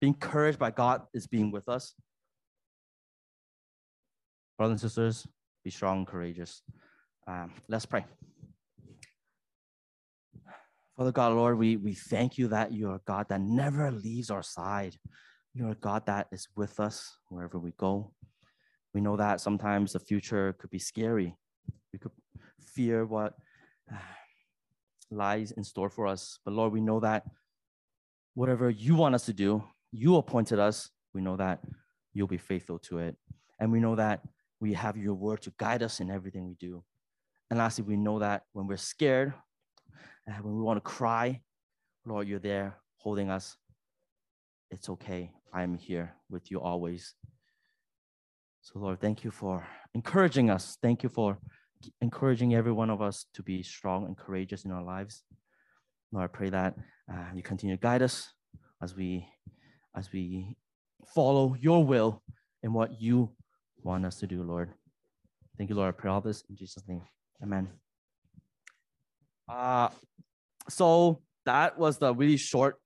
[0.00, 1.94] Be encouraged by God is being with us.
[4.58, 5.24] Brothers and sisters,
[5.62, 6.62] be strong and courageous.
[7.28, 8.04] Um, let's pray.
[10.96, 14.42] Father God, Lord, we, we thank you that you're a God that never leaves our
[14.42, 14.96] side.
[15.54, 18.14] You're a God that is with us wherever we go.
[18.92, 21.36] We know that sometimes the future could be scary.
[21.92, 22.10] We could
[22.74, 23.34] fear what
[23.92, 23.98] uh,
[25.12, 26.40] lies in store for us.
[26.44, 27.22] But Lord, we know that
[28.36, 30.90] whatever you want us to do, you appointed us.
[31.14, 31.60] We know that
[32.12, 33.16] you'll be faithful to it.
[33.58, 34.20] And we know that
[34.60, 36.84] we have your word to guide us in everything we do.
[37.48, 39.32] And lastly, we know that when we're scared,
[40.26, 41.40] and when we want to cry,
[42.04, 43.56] Lord, you're there holding us.
[44.70, 45.30] It's okay.
[45.54, 47.14] I'm here with you always.
[48.60, 50.76] So, Lord, thank you for encouraging us.
[50.82, 51.38] Thank you for
[52.02, 55.22] encouraging every one of us to be strong and courageous in our lives.
[56.12, 56.74] Lord, I pray that
[57.12, 58.30] uh, you continue to guide us
[58.82, 59.26] as we
[59.96, 60.56] as we
[61.14, 62.22] follow your will
[62.62, 63.30] and what you
[63.82, 64.70] want us to do, Lord.
[65.56, 65.88] Thank you, Lord.
[65.88, 67.02] I pray all this in Jesus' name.
[67.42, 67.68] Amen.
[69.48, 69.88] Uh,
[70.68, 72.76] so that was the really short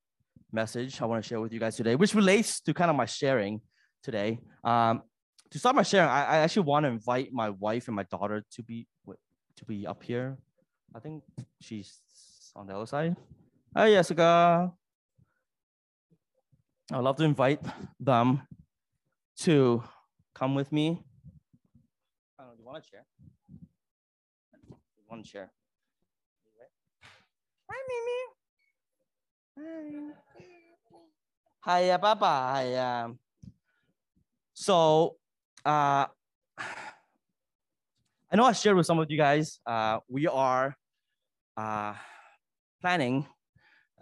[0.52, 3.06] message I want to share with you guys today, which relates to kind of my
[3.06, 3.60] sharing
[4.02, 4.38] today.
[4.62, 5.02] Um,
[5.50, 8.44] to start my sharing, I, I actually want to invite my wife and my daughter
[8.52, 8.86] to be
[9.56, 10.38] to be up here.
[10.94, 11.22] I think
[11.60, 12.00] she's
[12.56, 13.16] on the other side.
[13.76, 14.72] Hi, Jessica.
[16.92, 17.60] I'd love to invite
[17.98, 18.42] them
[19.38, 19.82] to
[20.34, 21.02] come with me.
[22.38, 23.06] I don't know, do you want to share?
[25.06, 25.50] One chair.
[27.68, 28.20] Hi, Mimi.
[31.64, 31.80] Hi.
[31.80, 32.62] Hiya, Papa.
[32.62, 33.14] Hiya.
[34.54, 35.16] So,
[35.64, 36.06] uh,
[38.32, 40.76] I know I shared with some of you guys, uh, we are
[41.56, 41.94] uh,
[42.80, 43.26] planning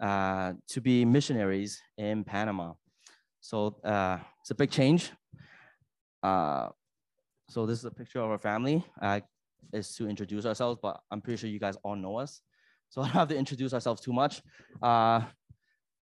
[0.01, 2.73] uh, to be missionaries in Panama.
[3.41, 5.11] So uh, it's a big change.
[6.21, 6.69] Uh,
[7.49, 8.83] so this is a picture of our family.
[9.01, 9.21] Uh,
[9.73, 12.41] is to introduce ourselves, but I'm pretty sure you guys all know us.
[12.89, 14.41] So I don't have to introduce ourselves too much.
[14.81, 15.21] Uh,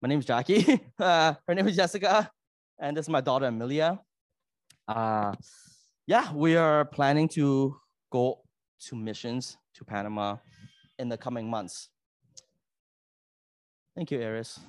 [0.00, 0.80] my name is Jackie.
[0.98, 2.28] Uh, her name is Jessica,
[2.80, 4.00] and this is my daughter Amelia.
[4.88, 5.32] Uh,
[6.08, 7.76] yeah, we are planning to
[8.10, 8.40] go
[8.80, 10.36] to missions to Panama
[10.98, 11.88] in the coming months.
[13.98, 14.60] Thank you, Eris.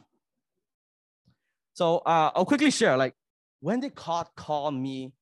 [1.76, 3.14] So uh, I'll quickly share, like,
[3.60, 5.14] when did God call me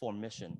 [0.00, 0.56] for mission?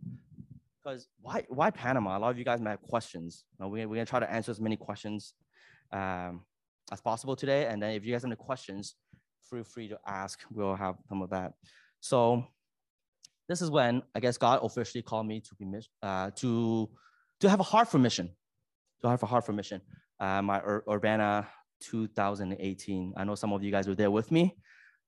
[0.84, 2.18] Because why, why Panama?
[2.18, 3.46] A lot of you guys might have questions.
[3.58, 5.32] You know, we, we're gonna try to answer as many questions
[5.90, 6.42] um,
[6.92, 7.64] as possible today.
[7.64, 8.94] And then if you guys have any questions,
[9.48, 10.40] feel free to ask.
[10.50, 11.54] We'll have some of that.
[12.00, 12.44] So
[13.48, 15.66] this is when I guess God officially called me to be
[16.02, 16.90] uh, to
[17.40, 18.28] to have a heart for mission,
[19.00, 19.80] to have a heart for mission.
[20.20, 21.48] Uh, my Ur- Urbana
[21.82, 23.14] 2018.
[23.16, 24.56] I know some of you guys were there with me.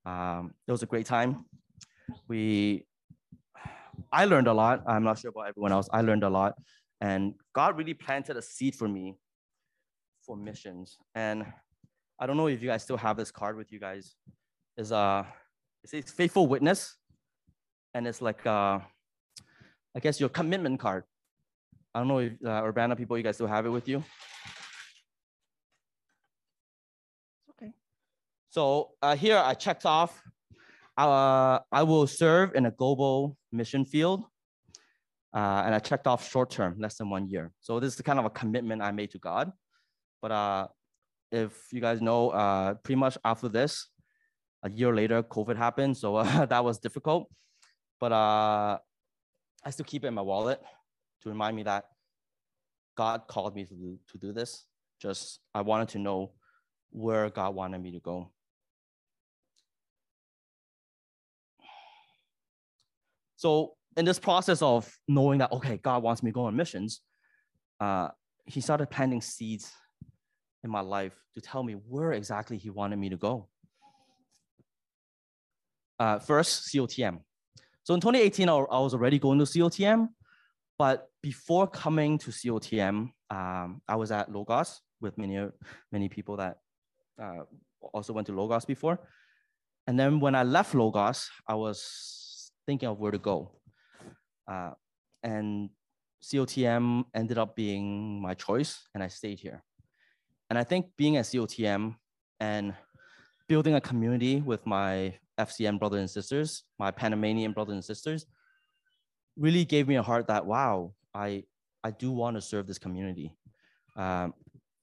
[0.05, 1.45] Um, it was a great time.
[2.27, 2.85] We,
[4.11, 4.83] I learned a lot.
[4.87, 5.89] I'm not sure about everyone else.
[5.91, 6.53] I learned a lot,
[7.01, 9.17] and God really planted a seed for me
[10.25, 10.97] for missions.
[11.15, 11.45] And
[12.19, 14.15] I don't know if you guys still have this card with you guys.
[14.77, 15.23] Is uh,
[15.83, 16.95] it says faithful witness,
[17.93, 18.79] and it's like uh,
[19.95, 21.03] I guess your commitment card.
[21.93, 24.03] I don't know if uh, Urbana people, you guys still have it with you.
[28.55, 30.23] So uh, here I checked off.
[30.97, 34.23] Uh, I will serve in a global mission field.
[35.33, 37.51] Uh, and I checked off short term, less than one year.
[37.59, 39.51] So this is kind of a commitment I made to God.
[40.21, 40.67] But uh,
[41.33, 43.89] if you guys know, uh, pretty much after this,
[44.63, 45.97] a year later, COVID happened.
[45.97, 47.29] So that was difficult.
[47.99, 48.77] But uh,
[49.65, 50.61] I still keep it in my wallet
[51.23, 51.83] to remind me that
[52.95, 54.63] God called me to do, to do this.
[55.01, 56.31] Just I wanted to know
[56.91, 58.31] where God wanted me to go.
[63.45, 67.01] So in this process of knowing that, okay, God wants me to go on missions,
[67.79, 68.07] uh,
[68.47, 69.71] he started planting seeds
[70.63, 73.47] in my life to tell me where exactly he wanted me to go.
[75.99, 77.19] Uh, first, COTM.
[77.83, 80.07] So in 2018, I, was already going to COTM,
[80.79, 85.37] but before coming to COTM, um, I was at Logos with many,
[85.91, 86.57] many people that
[87.21, 87.43] uh,
[87.93, 88.97] also went to Logos before.
[89.85, 92.24] And then when I left Logos, I was
[92.65, 93.51] thinking of where to go.
[94.47, 94.71] Uh,
[95.23, 95.69] and
[96.23, 99.63] COTM ended up being my choice, and I stayed here.
[100.49, 101.95] And I think being at COTM
[102.39, 102.73] and
[103.47, 108.25] building a community with my FCM brothers and sisters, my Panamanian brothers and sisters,
[109.37, 111.43] really gave me a heart that, wow, I,
[111.83, 113.35] I do want to serve this community.
[113.95, 114.33] Um,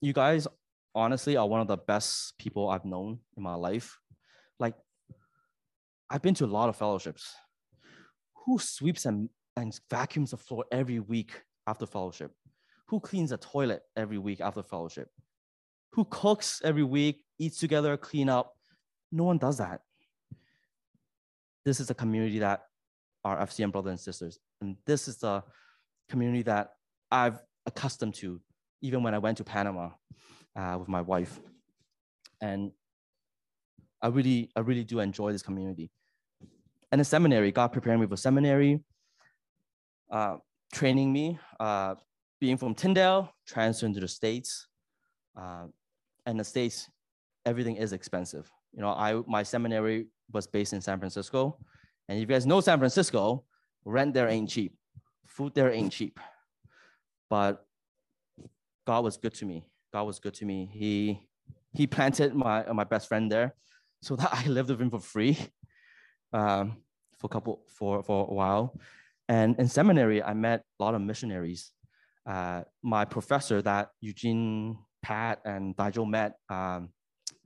[0.01, 0.47] you guys,
[0.93, 3.99] honestly, are one of the best people I've known in my life.
[4.59, 4.75] Like,
[6.09, 7.33] I've been to a lot of fellowships.
[8.45, 11.31] Who sweeps and, and vacuums the floor every week
[11.67, 12.31] after fellowship?
[12.87, 15.09] Who cleans the toilet every week after fellowship?
[15.93, 18.55] Who cooks every week, eats together, clean up?
[19.11, 19.81] No one does that.
[21.65, 22.63] This is a community that
[23.23, 24.39] our FCM brothers and sisters.
[24.59, 25.43] And this is the
[26.09, 26.71] community that
[27.11, 28.41] I've accustomed to
[28.81, 29.91] even when I went to Panama
[30.55, 31.39] uh, with my wife.
[32.41, 32.71] And
[34.01, 35.89] I really, I really do enjoy this community.
[36.93, 38.79] And the seminary, God preparing me for seminary,
[40.11, 40.35] uh,
[40.71, 41.95] training me, uh,
[42.39, 44.67] being from Tyndale, transferring to the States.
[45.35, 45.65] Uh,
[46.27, 46.91] and the States,
[47.47, 48.47] everything is expensive.
[48.73, 51.57] You know, I my seminary was based in San Francisco.
[52.07, 53.43] And if you guys know San Francisco,
[53.85, 54.77] rent there ain't cheap.
[55.25, 56.19] Food there ain't cheap.
[57.27, 57.65] But
[58.85, 59.65] God was good to me.
[59.91, 60.69] God was good to me.
[60.71, 61.27] He
[61.71, 63.55] he planted my my best friend there,
[64.03, 65.39] so that I lived with him for free,
[66.33, 66.82] um,
[67.23, 68.77] for a couple for for a while.
[69.29, 71.71] And in seminary, I met a lot of missionaries.
[72.25, 76.89] Uh, my professor that Eugene, Pat, and Digel met, um,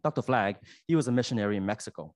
[0.04, 0.24] Dr.
[0.24, 0.56] Flag,
[0.88, 2.16] he was a missionary in Mexico.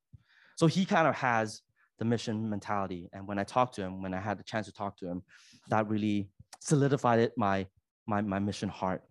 [0.56, 1.62] So he kind of has
[2.00, 3.10] the mission mentality.
[3.13, 5.21] And when I talked to him, when I had the chance to talk to him,
[5.69, 7.67] that really solidified it, my,
[8.08, 9.04] my, my mission heart.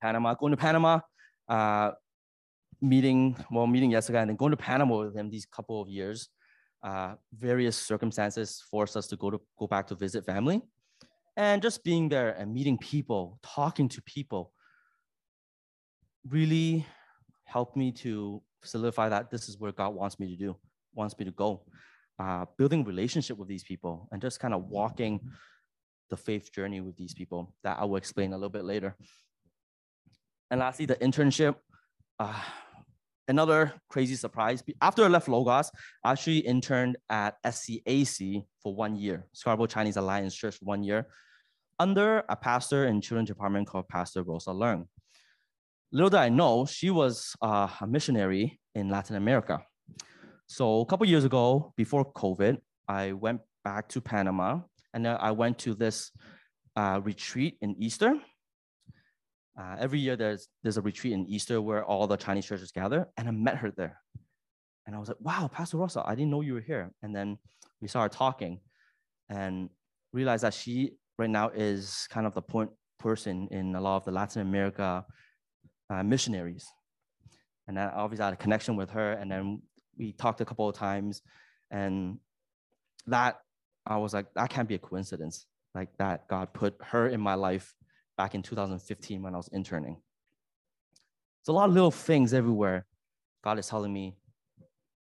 [0.00, 1.00] Panama, going to Panama,
[1.48, 1.90] uh,
[2.80, 6.28] meeting, well, meeting yesterday and then going to Panama with him these couple of years.
[6.82, 10.62] Uh, various circumstances forced us to go to go back to visit family.
[11.36, 14.52] And just being there and meeting people, talking to people,
[16.28, 16.86] really
[17.44, 20.56] helped me to solidify that this is where God wants me to do,
[20.94, 21.62] wants me to go.
[22.18, 25.20] Uh, building relationship with these people and just kind of walking
[26.08, 28.96] the faith journey with these people that I will explain a little bit later.
[30.50, 31.56] And lastly, the internship.
[32.18, 32.40] Uh,
[33.28, 34.62] another crazy surprise.
[34.80, 35.70] After I left Logos,
[36.04, 41.06] I actually interned at SCAC for one year, Scarborough Chinese Alliance Church one year,
[41.78, 44.86] under a pastor in children's department called Pastor Rosa Leung.
[45.92, 49.62] Little did I know, she was uh, a missionary in Latin America.
[50.46, 52.58] So a couple years ago, before COVID,
[52.88, 54.60] I went back to Panama,
[54.94, 56.12] and I went to this
[56.76, 58.14] uh, retreat in Easter
[59.58, 63.08] uh, every year there's there's a retreat in Easter where all the Chinese churches gather,
[63.16, 64.00] and I met her there,
[64.86, 67.38] and I was like, "Wow, Pastor Rosa, I didn't know you were here." And then
[67.80, 68.60] we started talking,
[69.28, 69.70] and
[70.12, 74.04] realized that she right now is kind of the point person in a lot of
[74.04, 75.04] the Latin America
[75.88, 76.66] uh, missionaries,
[77.66, 79.62] and then obviously I had a connection with her, and then
[79.96, 81.22] we talked a couple of times,
[81.70, 82.18] and
[83.06, 83.40] that
[83.86, 85.46] I was like, that can't be a coincidence.
[85.74, 87.74] Like that God put her in my life
[88.16, 89.96] back in 2015 when I was interning.
[91.40, 92.86] It's a lot of little things everywhere.
[93.44, 94.16] God is telling me,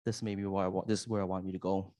[0.04, 1.94] this may be where I want, this is where I want you to go.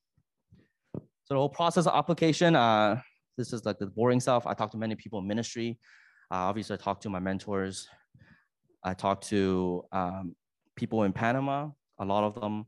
[0.94, 3.00] So the whole process of application, uh,
[3.38, 4.46] this is like the boring stuff.
[4.46, 5.78] I talked to many people in ministry.
[6.30, 7.88] Uh, obviously, I talked to my mentors.
[8.82, 10.36] I talked to um,
[10.76, 11.70] people in Panama.
[11.98, 12.66] A lot of them,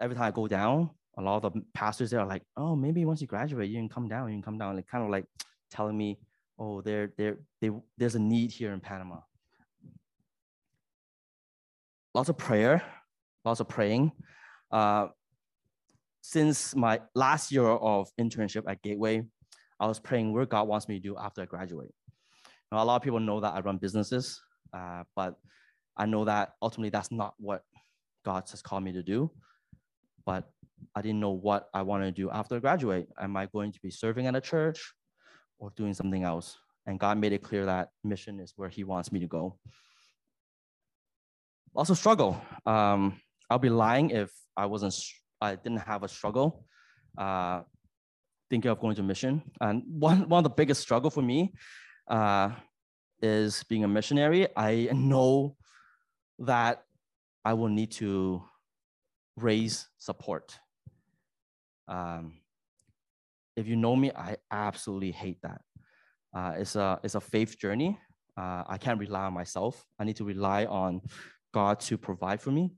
[0.00, 3.04] every time I go down, a lot of the pastors there are like, oh, maybe
[3.04, 4.76] once you graduate, you can come down, you can come down.
[4.76, 5.24] Like kind of like
[5.70, 6.18] telling me
[6.58, 9.18] oh, there, there, they, there's a need here in Panama.
[12.14, 12.82] Lots of prayer,
[13.44, 14.12] lots of praying.
[14.70, 15.08] Uh,
[16.20, 19.22] since my last year of internship at Gateway,
[19.80, 21.92] I was praying where God wants me to do after I graduate.
[22.70, 24.40] Now, a lot of people know that I run businesses,
[24.72, 25.34] uh, but
[25.96, 27.62] I know that ultimately that's not what
[28.24, 29.30] God has called me to do.
[30.24, 30.48] But
[30.94, 33.08] I didn't know what I wanted to do after I graduate.
[33.20, 34.94] Am I going to be serving at a church?
[35.58, 36.58] Or doing something else.
[36.86, 39.58] And God made it clear that mission is where He wants me to go.
[41.74, 42.40] Also, struggle.
[42.66, 44.94] Um, I'll be lying if I wasn't,
[45.40, 46.64] I didn't have a struggle
[47.18, 47.62] uh,
[48.50, 49.42] thinking of going to mission.
[49.60, 51.52] And one, one of the biggest struggle for me
[52.08, 52.50] uh,
[53.22, 54.48] is being a missionary.
[54.56, 55.56] I know
[56.38, 56.82] that
[57.44, 58.42] I will need to
[59.36, 60.58] raise support.
[61.88, 62.38] Um,
[63.56, 65.60] if you know me, I absolutely hate that.
[66.34, 67.98] Uh, it's a it's a faith journey.
[68.36, 69.84] Uh, I can't rely on myself.
[69.98, 71.00] I need to rely on
[71.52, 72.72] God to provide for me.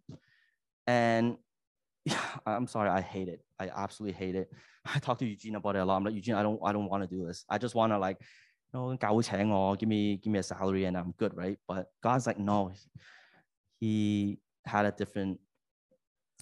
[0.87, 1.37] And
[2.05, 3.41] yeah, I'm sorry, I hate it.
[3.59, 4.51] I absolutely hate it.
[4.95, 5.97] I talked to Eugene about it a lot.
[5.97, 7.45] I'm like, Eugene, I don't I don't want to do this.
[7.49, 8.19] I just want to like,
[8.75, 11.59] you know, give me give me a salary and I'm good, right?
[11.67, 12.73] But God's like, no.
[13.81, 15.39] He had a different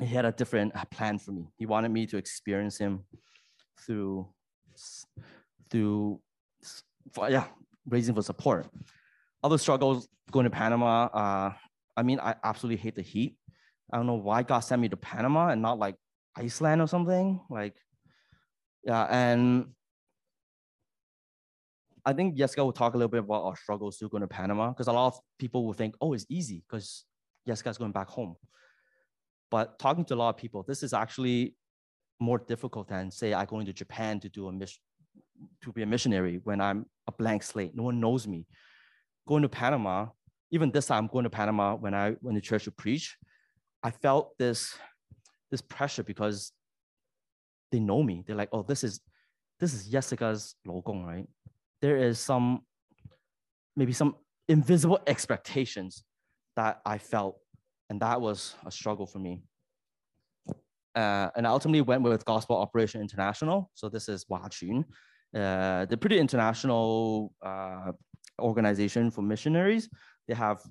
[0.01, 1.49] he had a different uh, plan for me.
[1.57, 3.05] He wanted me to experience him
[3.81, 4.29] through
[5.71, 6.21] through
[7.29, 7.47] yeah
[7.87, 8.67] raising for support.
[9.43, 11.05] Other struggles going to Panama.
[11.07, 11.53] Uh,
[11.97, 13.37] I mean, I absolutely hate the heat.
[13.93, 15.97] I don't know why God sent me to Panama and not like
[16.37, 17.41] Iceland or something.
[17.51, 17.77] Like,
[18.85, 19.67] yeah, and
[22.05, 24.71] I think Jessica will talk a little bit about our struggles to going to Panama
[24.71, 27.05] because a lot of people will think, oh, it's easy because
[27.47, 28.37] Jessica's going back home.
[29.51, 31.55] But talking to a lot of people, this is actually
[32.25, 34.81] more difficult than say I going to Japan to do a mission
[35.63, 37.75] to be a missionary when I'm a blank slate.
[37.75, 38.47] No one knows me.
[39.27, 40.09] Going to Panama,
[40.51, 43.17] even this time I'm going to Panama when I went to church to preach,
[43.83, 44.77] I felt this
[45.51, 46.53] this pressure because
[47.71, 48.25] they know me.
[48.27, 49.01] They're like, oh, this is
[49.61, 51.27] this is Jessica's logong, right?
[51.83, 52.63] There is some
[53.77, 54.17] maybe some
[54.49, 56.05] invisible expectations
[56.57, 57.39] that I felt,
[57.91, 59.43] and that was a struggle for me.
[60.95, 63.71] Uh, and ultimately went with Gospel Operation International.
[63.75, 64.85] So this is Hua Chun.
[65.35, 67.91] Uh, they're pretty international uh,
[68.41, 69.89] organization for missionaries.
[70.29, 70.63] They have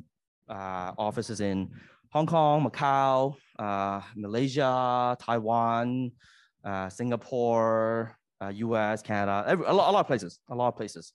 [0.47, 1.69] uh, offices in
[2.11, 6.11] Hong Kong, Macau, uh, Malaysia, Taiwan,
[6.63, 8.17] uh, Singapore,
[8.51, 11.13] US, Canada, every, a, lot, a lot of places, a lot of places.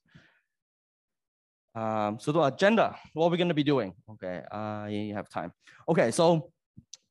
[1.74, 3.92] Um, so the agenda, what are we going to be doing?
[4.12, 5.52] Okay, I have time.
[5.88, 6.50] Okay, so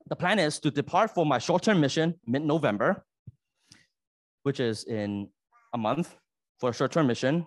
[0.10, 3.03] the plan is to depart for my short-term mission mid-November,
[4.43, 5.30] which is in
[5.74, 6.16] a month
[6.60, 7.45] for a short-term mission,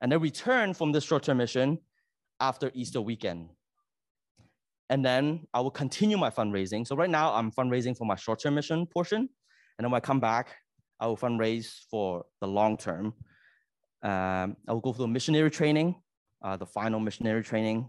[0.00, 1.78] and then return from this short-term mission
[2.40, 3.50] after Easter weekend.
[4.90, 6.86] And then I will continue my fundraising.
[6.86, 9.20] So right now I'm fundraising for my short-term mission portion.
[9.20, 10.56] And then when I come back,
[11.00, 13.14] I will fundraise for the long term.
[14.02, 15.94] Um, I will go through missionary training,
[16.42, 17.88] uh, the final missionary training.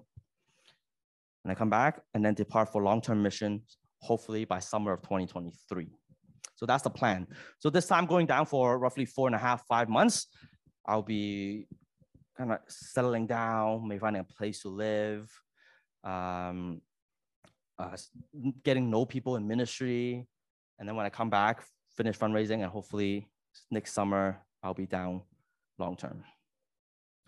[1.43, 5.87] And I come back and then depart for long-term missions hopefully by summer of 2023.
[6.55, 7.25] So that's the plan.
[7.59, 10.27] So this time going down for roughly four and a half, five months,
[10.85, 11.67] I'll be
[12.37, 15.31] kind of settling down, maybe finding a place to live,
[16.03, 16.81] um,
[17.79, 17.95] uh,
[18.63, 20.27] getting know people in ministry.
[20.79, 21.63] And then when I come back,
[21.95, 23.29] finish fundraising, and hopefully
[23.71, 25.21] next summer, I'll be down
[25.79, 26.23] long term.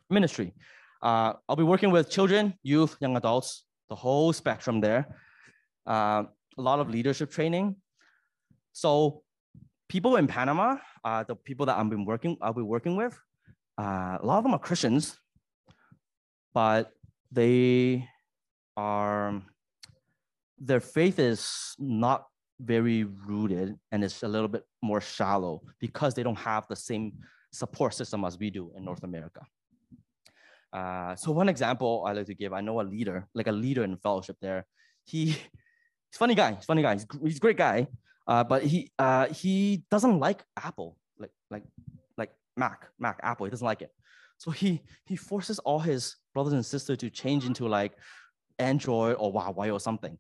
[0.10, 0.54] Ministry.
[1.02, 5.08] Uh, I'll be working with children, youth, young adults, the whole spectrum there.
[5.86, 6.24] Uh,
[6.58, 7.76] a lot of leadership training.
[8.72, 9.24] So
[9.90, 13.18] people in Panama, uh, the people that I've been working, I'll be working with,
[13.78, 15.18] uh, a lot of them are Christians,
[16.54, 16.92] but
[17.32, 18.08] they
[18.78, 19.42] are,
[20.58, 22.26] their faith is not
[22.60, 27.14] very rooted and it's a little bit more shallow because they don't have the same
[27.52, 29.42] support system as we do in North America.
[30.72, 33.84] Uh, so one example I like to give, I know a leader, like a leader
[33.84, 34.66] in fellowship there.
[35.06, 35.38] He
[36.16, 36.54] he's funny guy.
[36.54, 36.94] He's funny guy.
[36.94, 37.88] He's, he's a great guy.
[38.26, 41.64] Uh, but he uh, he doesn't like Apple, like like
[42.18, 43.46] like Mac, Mac, Apple.
[43.46, 43.92] He doesn't like it.
[44.38, 47.94] So he he forces all his brothers and sisters to change into like
[48.58, 50.18] Android or Huawei or something.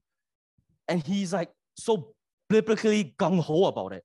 [0.88, 2.14] And he's like so
[2.50, 4.04] biblically gung ho about it.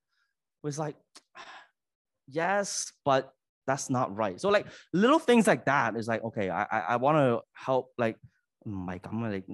[0.64, 0.96] It's like,
[2.28, 3.34] yes, but
[3.66, 4.40] that's not right.
[4.40, 7.90] So like little things like that is like, okay, I I, I want to help
[7.98, 8.16] like
[8.64, 9.44] my like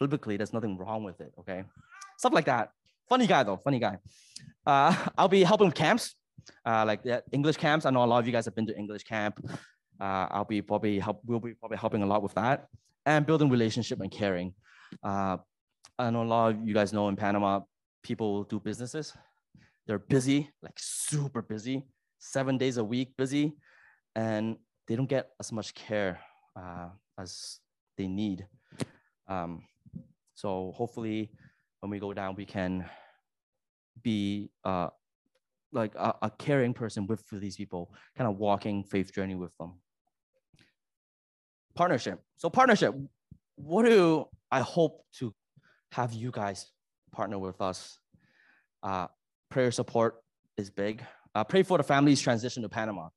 [0.00, 1.32] biblically, there's nothing wrong with it.
[1.38, 1.64] Okay,
[2.16, 2.70] stuff like that.
[3.08, 3.98] Funny guy though, funny guy.
[4.66, 6.14] Uh, I'll be helping with camps,
[6.64, 7.00] uh, like
[7.32, 7.86] English camps.
[7.86, 9.40] I know a lot of you guys have been to English camp.
[10.00, 11.20] Uh, I'll be probably help.
[11.24, 12.68] We'll be probably helping a lot with that
[13.06, 14.54] and building relationship and caring.
[15.02, 15.38] Uh,
[15.98, 17.60] I know a lot of you guys know in Panama,
[18.02, 19.14] people do businesses.
[19.86, 21.86] They're busy, like super busy,
[22.18, 23.56] seven days a week busy,
[24.14, 26.20] and they don't get as much care
[26.54, 26.88] uh,
[27.18, 27.60] as
[27.96, 28.46] they need.
[29.26, 29.62] Um,
[30.38, 31.32] so hopefully
[31.80, 32.88] when we go down, we can
[34.02, 34.88] be uh,
[35.72, 39.80] like a, a caring person with these people, kind of walking faith journey with them.
[41.74, 42.20] Partnership.
[42.36, 42.94] So partnership,
[43.56, 45.34] what do I hope to
[45.90, 46.70] have you guys
[47.10, 47.98] partner with us.
[48.80, 49.08] Uh,
[49.50, 50.22] prayer support
[50.56, 51.02] is big.
[51.34, 53.08] Uh, pray for the family's transition to Panama.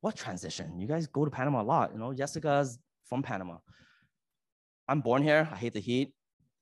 [0.00, 0.80] What transition?
[0.80, 1.92] You guys go to Panama a lot.
[1.92, 3.58] You know, Jessica's from Panama.
[4.88, 5.46] I'm born here.
[5.52, 6.14] I hate the heat.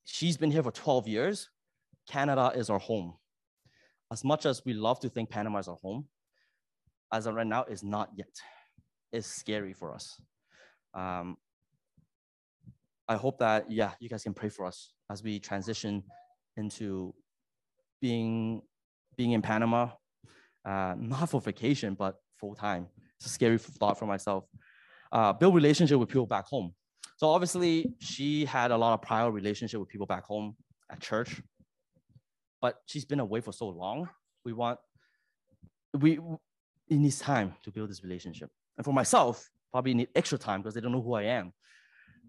[0.04, 1.50] She's been here for 12 years.
[2.08, 3.14] Canada is our home.
[4.12, 6.06] As much as we love to think Panama is our home,
[7.12, 8.28] as of right now, is not yet.
[9.12, 10.20] It's scary for us.
[10.92, 11.36] Um,
[13.08, 16.02] I hope that, yeah, you guys can pray for us as we transition
[16.56, 17.14] into
[18.00, 18.62] being,
[19.16, 19.90] being in Panama,
[20.64, 22.88] uh, not for vacation, but full time.
[23.16, 24.44] It's a scary thought for myself.
[25.10, 26.74] Uh, build relationship with people back home.
[27.16, 30.56] So obviously, she had a lot of prior relationship with people back home
[30.90, 31.40] at church,
[32.60, 34.08] but she's been away for so long.
[34.44, 34.78] We want
[35.98, 36.18] we
[36.88, 38.50] it needs time to build this relationship.
[38.76, 41.52] And for myself, probably need extra time because they don't know who I am.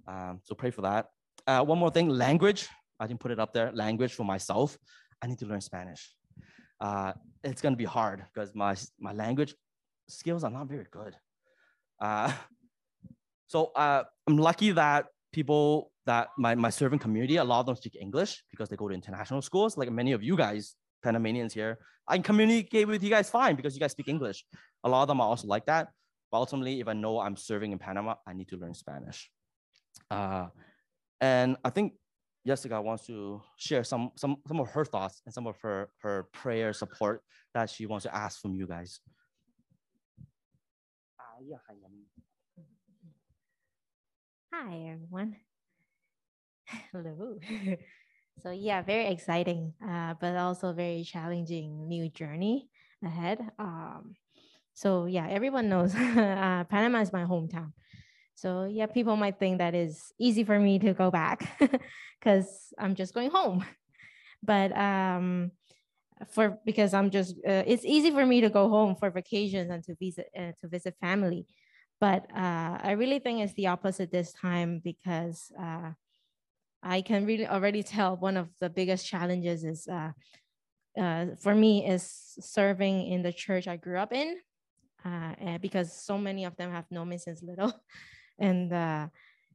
[0.08, 1.10] Um, so pray for that.
[1.48, 2.68] Uh, one more thing, language.
[3.00, 3.72] I didn't put it up there.
[3.72, 4.78] Language for myself.
[5.22, 6.14] I need to learn Spanish.
[6.80, 7.14] Uh,
[7.44, 9.56] it's gonna be hard because my my language
[10.08, 11.16] skills are not very good.
[12.00, 12.32] Uh,
[13.48, 17.76] so uh, I'm lucky that people that my, my servant community, a lot of them
[17.76, 21.80] speak English because they go to international schools, like many of you guys, Panamanians here.
[22.08, 24.46] I can communicate with you guys fine because you guys speak English.
[24.84, 25.90] A lot of them are also like that.
[26.32, 29.30] But ultimately, if I know I'm serving in Panama, I need to learn Spanish.
[30.12, 30.48] Uh,
[31.22, 31.94] and I think
[32.46, 36.28] Jessica wants to share some, some, some of her thoughts and some of her, her
[36.34, 37.22] prayer support
[37.54, 39.00] that she wants to ask from you guys.
[44.56, 45.36] Hi, everyone.
[46.94, 47.38] Hello.
[48.42, 52.70] so yeah, very exciting, uh, but also very challenging new journey
[53.04, 53.40] ahead.
[53.60, 54.16] Um,
[54.74, 57.74] so yeah, everyone knows uh, Panama is my hometown.
[58.36, 61.60] So yeah, people might think that is easy for me to go back
[62.20, 63.66] because I'm just going home.
[64.42, 65.52] But um,
[66.32, 69.84] for because I'm just uh, it's easy for me to go home for vacations and
[69.84, 71.46] to visit uh, to visit family.
[72.00, 75.92] But uh, I really think it's the opposite this time because uh,
[76.84, 80.12] I can really already tell one of the biggest challenges is uh,
[81.00, 84.38] uh, for me is serving in the church I grew up in,
[85.04, 87.74] uh, because so many of them have known me since little,
[88.40, 88.72] and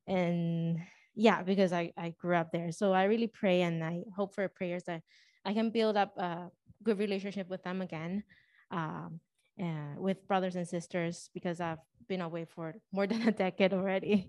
[0.07, 0.81] and
[1.15, 2.73] yeah, because I I grew up there.
[2.73, 5.03] So I really pray and I hope for prayers that
[5.45, 6.51] I can build up a
[6.83, 8.25] good relationship with them again.
[8.71, 9.21] Um,
[9.61, 14.29] uh, with brothers and sisters because I've been away for more than a decade already.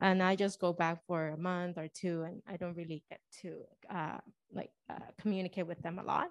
[0.00, 3.20] And I just go back for a month or two, and I don't really get
[3.42, 4.18] to uh,
[4.52, 6.26] like uh, communicate with them a lot.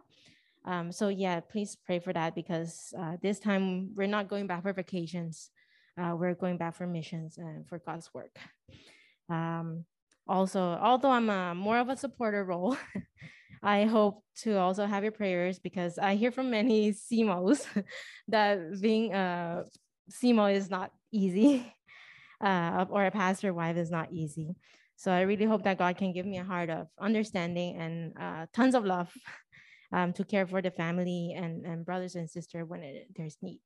[0.65, 4.63] Um, so yeah, please pray for that because uh, this time we're not going back
[4.63, 5.49] for vacations.
[5.97, 8.37] Uh, we're going back for missions and for God's work.
[9.29, 9.85] Um,
[10.27, 12.77] also, although I'm a, more of a supporter role,
[13.63, 17.65] I hope to also have your prayers because I hear from many Simos
[18.27, 19.63] that being a
[20.09, 21.71] Simo is not easy,
[22.41, 24.55] uh, or a pastor wife is not easy.
[24.95, 28.45] So I really hope that God can give me a heart of understanding and uh,
[28.53, 29.11] tons of love
[29.91, 33.61] um, to care for the family and, and brothers and sisters when it, there's need.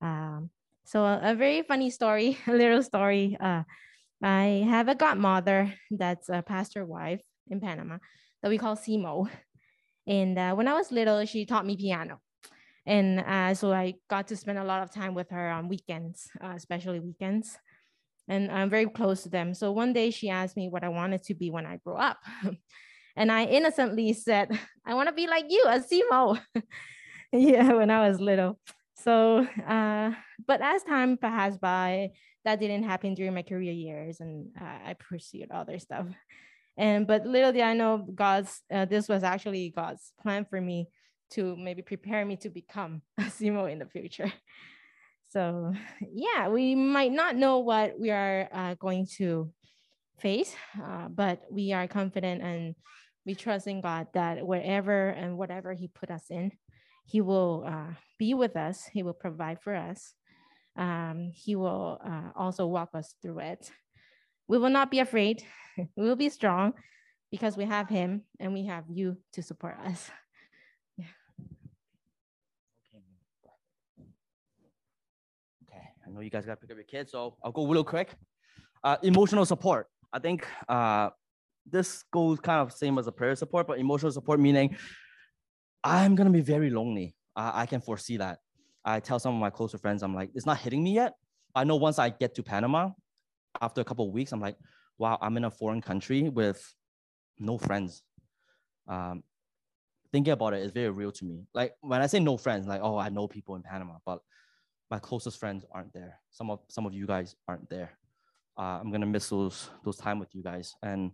[0.00, 0.50] Um,
[0.84, 3.36] so a, a, very funny story, a little story.
[3.40, 3.62] Uh,
[4.24, 7.20] I have a godmother that's a pastor wife
[7.50, 7.98] in Panama
[8.42, 9.28] that we call Simo.
[10.06, 12.20] And uh, when I was little, she taught me piano.
[12.86, 16.30] And uh, so I got to spend a lot of time with her on weekends,
[16.42, 17.58] uh, especially weekends.
[18.26, 19.52] And I'm very close to them.
[19.52, 22.16] So one day she asked me what I wanted to be when I grow up.
[23.16, 26.40] and I innocently said, I want to be like you, a Simo.
[27.32, 28.58] yeah, when I was little.
[28.94, 30.12] So, uh,
[30.46, 32.10] but as time passed by,
[32.44, 36.06] that didn't happen during my career years, and uh, I pursued other stuff.
[36.76, 40.88] And but little did I know God's uh, this was actually God's plan for me
[41.30, 44.32] to maybe prepare me to become a Simo in the future.
[45.30, 45.72] So
[46.12, 49.52] yeah, we might not know what we are uh, going to
[50.18, 52.74] face, uh, but we are confident and
[53.26, 56.52] we trust in God that wherever and whatever He put us in,
[57.04, 58.84] He will uh, be with us.
[58.92, 60.14] He will provide for us.
[60.76, 63.70] Um, he will uh, also walk us through it.
[64.48, 65.44] We will not be afraid.
[65.96, 66.74] we will be strong
[67.30, 70.10] because we have him and we have you to support us.
[70.96, 71.06] Yeah.
[75.68, 77.82] Okay, I know you guys got to pick up your kids, so I'll go real
[77.82, 78.14] quick.
[78.84, 79.88] Uh, emotional support.
[80.12, 81.10] I think uh,
[81.68, 84.76] this goes kind of same as a prayer support, but emotional support meaning
[85.84, 87.14] I'm gonna be very lonely.
[87.36, 88.38] Uh, I can foresee that.
[88.84, 91.14] I tell some of my closer friends, I'm like, it's not hitting me yet.
[91.54, 92.90] I know once I get to Panama,
[93.60, 94.56] after a couple of weeks, I'm like,
[94.98, 96.74] wow, I'm in a foreign country with
[97.38, 98.02] no friends.
[98.88, 99.22] Um,
[100.12, 101.46] thinking about it is very real to me.
[101.54, 104.20] Like when I say no friends, like oh, I know people in Panama, but
[104.90, 106.18] my closest friends aren't there.
[106.30, 107.90] Some of some of you guys aren't there.
[108.58, 111.10] Uh, I'm gonna miss those those time with you guys, and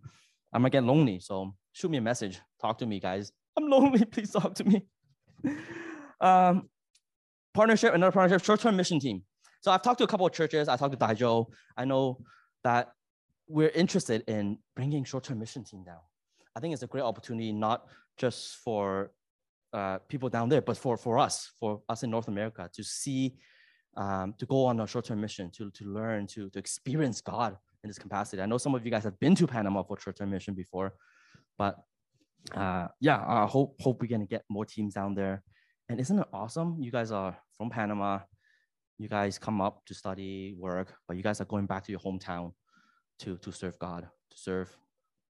[0.52, 1.20] I might get lonely.
[1.20, 3.32] So shoot me a message, talk to me, guys.
[3.56, 4.04] I'm lonely.
[4.12, 4.86] Please talk to me.
[6.20, 6.68] um,
[7.54, 9.22] partnership, another partnership, short-term mission team.
[9.60, 10.68] So I've talked to a couple of churches.
[10.68, 11.46] I talked to Daijo.
[11.76, 12.18] I know
[12.64, 12.92] that
[13.48, 15.98] we're interested in bringing short-term mission team down.
[16.56, 17.86] I think it's a great opportunity, not
[18.16, 19.12] just for
[19.72, 23.34] uh, people down there, but for, for us, for us in North America to see,
[23.96, 27.88] um, to go on a short-term mission, to, to learn, to, to experience God in
[27.88, 28.42] this capacity.
[28.42, 30.94] I know some of you guys have been to Panama for short-term mission before,
[31.58, 31.76] but
[32.54, 35.42] uh, yeah, I hope, hope we're gonna get more teams down there.
[35.88, 36.76] And isn't it awesome?
[36.80, 38.20] You guys are from Panama,
[38.98, 42.00] you guys come up to study, work, but you guys are going back to your
[42.00, 42.52] hometown
[43.20, 44.76] to, to serve God, to serve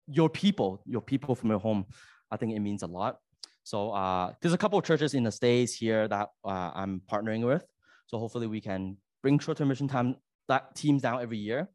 [0.08, 1.86] your people, your people from your home.
[2.32, 3.20] I think it means a lot.
[3.64, 7.46] So uh, there's a couple of churches in the States here that uh, I'm partnering
[7.46, 7.64] with.
[8.08, 10.16] So hopefully we can bring short-term mission time
[10.48, 11.70] that teams down every year.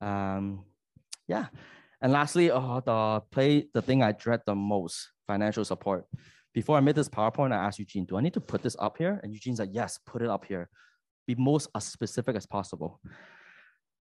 [0.00, 0.64] Um,
[1.26, 1.46] yeah.
[2.02, 6.04] And lastly, uh, the play the thing I dread the most, financial support.
[6.52, 8.98] Before I made this PowerPoint, I asked Eugene, do I need to put this up
[8.98, 9.20] here?
[9.22, 10.68] And Eugene's like, yes, put it up here.
[11.26, 13.00] Be most as specific as possible.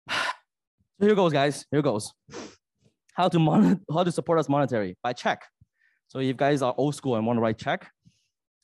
[0.98, 1.64] So here goes, guys.
[1.70, 2.12] Here goes.
[3.14, 5.46] How to mon- how to support us monetary by check.
[6.08, 7.90] So if you guys are old school and want to write check,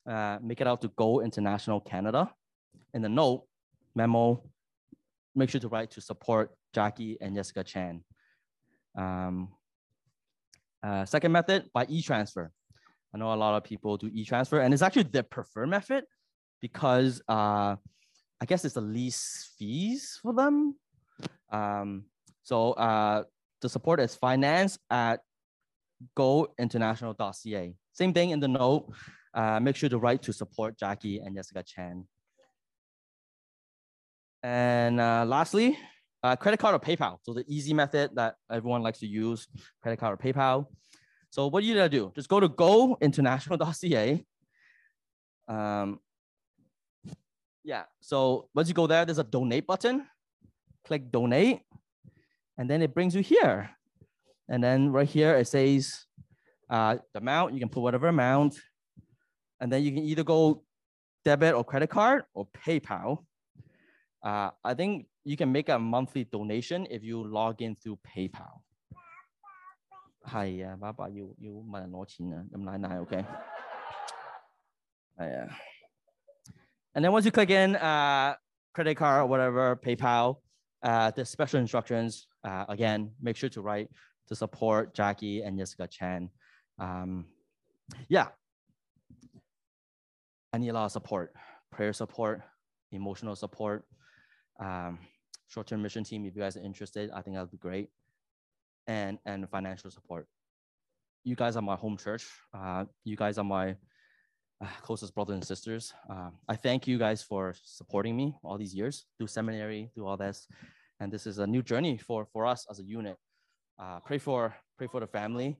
[0.07, 2.31] uh, make it out to Go International Canada.
[2.93, 3.47] In the note,
[3.95, 4.43] memo,
[5.35, 8.05] make sure to write to support Jackie and Jessica Chan.
[8.97, 9.49] Um,
[10.83, 12.53] uh, second method, by e-transfer.
[13.15, 16.05] I know a lot of people do e-transfer, and it's actually the preferred method
[16.61, 17.77] because uh,
[18.41, 20.77] I guess it's the least fees for them.
[21.51, 22.05] Um,
[22.43, 23.25] so uh,
[23.61, 25.21] the support is finance at
[26.17, 27.75] gointernational.ca.
[27.93, 28.93] Same thing in the note.
[29.33, 32.07] Uh, make sure to write to support Jackie and Jessica Chan.
[34.43, 35.79] And uh, lastly,
[36.23, 37.19] uh, credit card or PayPal.
[37.23, 39.49] So the easy method that everyone likes to use,
[39.83, 40.67] credit card or PayPal.
[41.31, 42.13] So what you gotta do?
[42.15, 44.25] Just go to gointernational.ca.
[45.49, 46.01] Um,
[47.65, 50.07] yeah, so once you go there, there's a donate button.
[50.85, 51.63] Click donate,
[52.57, 53.71] and then it brings you here.
[54.49, 56.07] And then right here, it says
[56.71, 58.61] uh, the amount, you can put whatever amount.
[59.61, 60.63] And then you can either go
[61.25, 63.25] debit or credit card or PayPal.
[64.23, 68.62] Uh, I think you can make a monthly donation if you log in through PayPal.
[70.24, 73.26] 系啊，爸爸要要问人攞钱啊，咁奶奶 OK。
[75.18, 75.58] 系啊。
[76.94, 78.36] And then once you click in uh,
[78.74, 80.42] credit card or whatever, PayPal,
[80.84, 83.90] uh, the special instructions, uh, again, make sure to write
[84.28, 86.30] to support Jackie and Jessica Chan.
[86.78, 87.28] Um,
[88.10, 88.28] yeah,
[90.54, 91.34] I need a lot of support,
[91.72, 92.42] prayer support,
[92.92, 93.86] emotional support,
[94.60, 95.00] um,
[95.49, 96.25] short-term mission team.
[96.25, 97.89] If you guys are interested, I think that would be great,
[98.87, 100.27] and and financial support.
[101.25, 102.27] You guys are my home church.
[102.55, 103.77] Uh, you guys are my
[104.61, 105.93] uh, closest brothers and sisters.
[106.09, 110.17] Uh, I thank you guys for supporting me all these years through seminary, through all
[110.17, 110.47] this,
[111.01, 113.17] and this is a new journey for for us as a unit.
[113.79, 115.59] Uh, pray for pray for the family,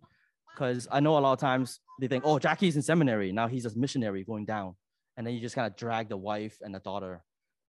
[0.55, 3.67] because I know a lot of times they think, oh, Jackie's in seminary now, he's
[3.67, 4.75] a missionary going down,
[5.17, 7.23] and then you just kind of drag the wife and the daughter.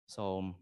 [0.07, 0.55] So um,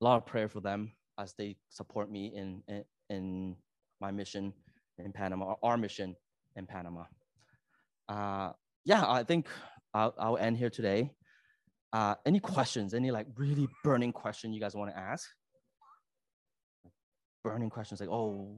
[0.00, 3.56] a lot of prayer for them as they support me in in, in
[4.00, 4.52] my mission
[4.98, 6.16] in Panama, our mission
[6.56, 7.04] in Panama.
[8.08, 8.52] Uh,
[8.84, 9.46] yeah, I think
[9.94, 11.10] I'll, I'll end here today.
[11.92, 12.94] Uh, any questions?
[12.94, 15.28] Any like really burning question you guys want to ask?
[17.42, 18.54] Burning questions like, oh,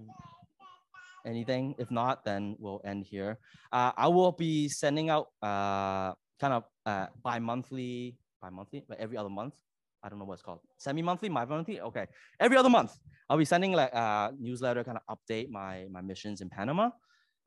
[1.26, 1.74] anything?
[1.78, 3.38] If not, then we'll end here.
[3.72, 9.28] Uh, I will be sending out uh, kind of uh, bi-monthly, bi-monthly, but every other
[9.28, 9.54] month.
[10.02, 10.60] I don't know what it's called.
[10.78, 11.80] Semi-monthly, bi-monthly.
[11.80, 12.06] Okay,
[12.40, 12.92] every other month,
[13.28, 16.90] I'll be sending like a newsletter, kind of update my my missions in Panama.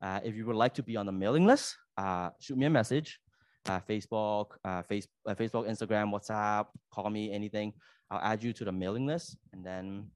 [0.00, 2.70] Uh, if you would like to be on the mailing list, uh, shoot me a
[2.70, 3.20] message,
[3.66, 7.72] uh, Facebook, uh, face, uh, Facebook, Instagram, WhatsApp, call me, anything.
[8.10, 10.10] I'll add you to the mailing list, and then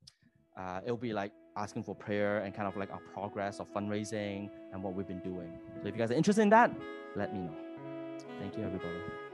[0.59, 4.51] uh, it'll be like asking for prayer and kind of like our progress of fundraising
[4.73, 5.51] and what we've been doing.
[5.81, 6.71] So if you guys are interested in that,
[7.15, 7.55] let me know.
[8.39, 9.26] Thank you, everybody.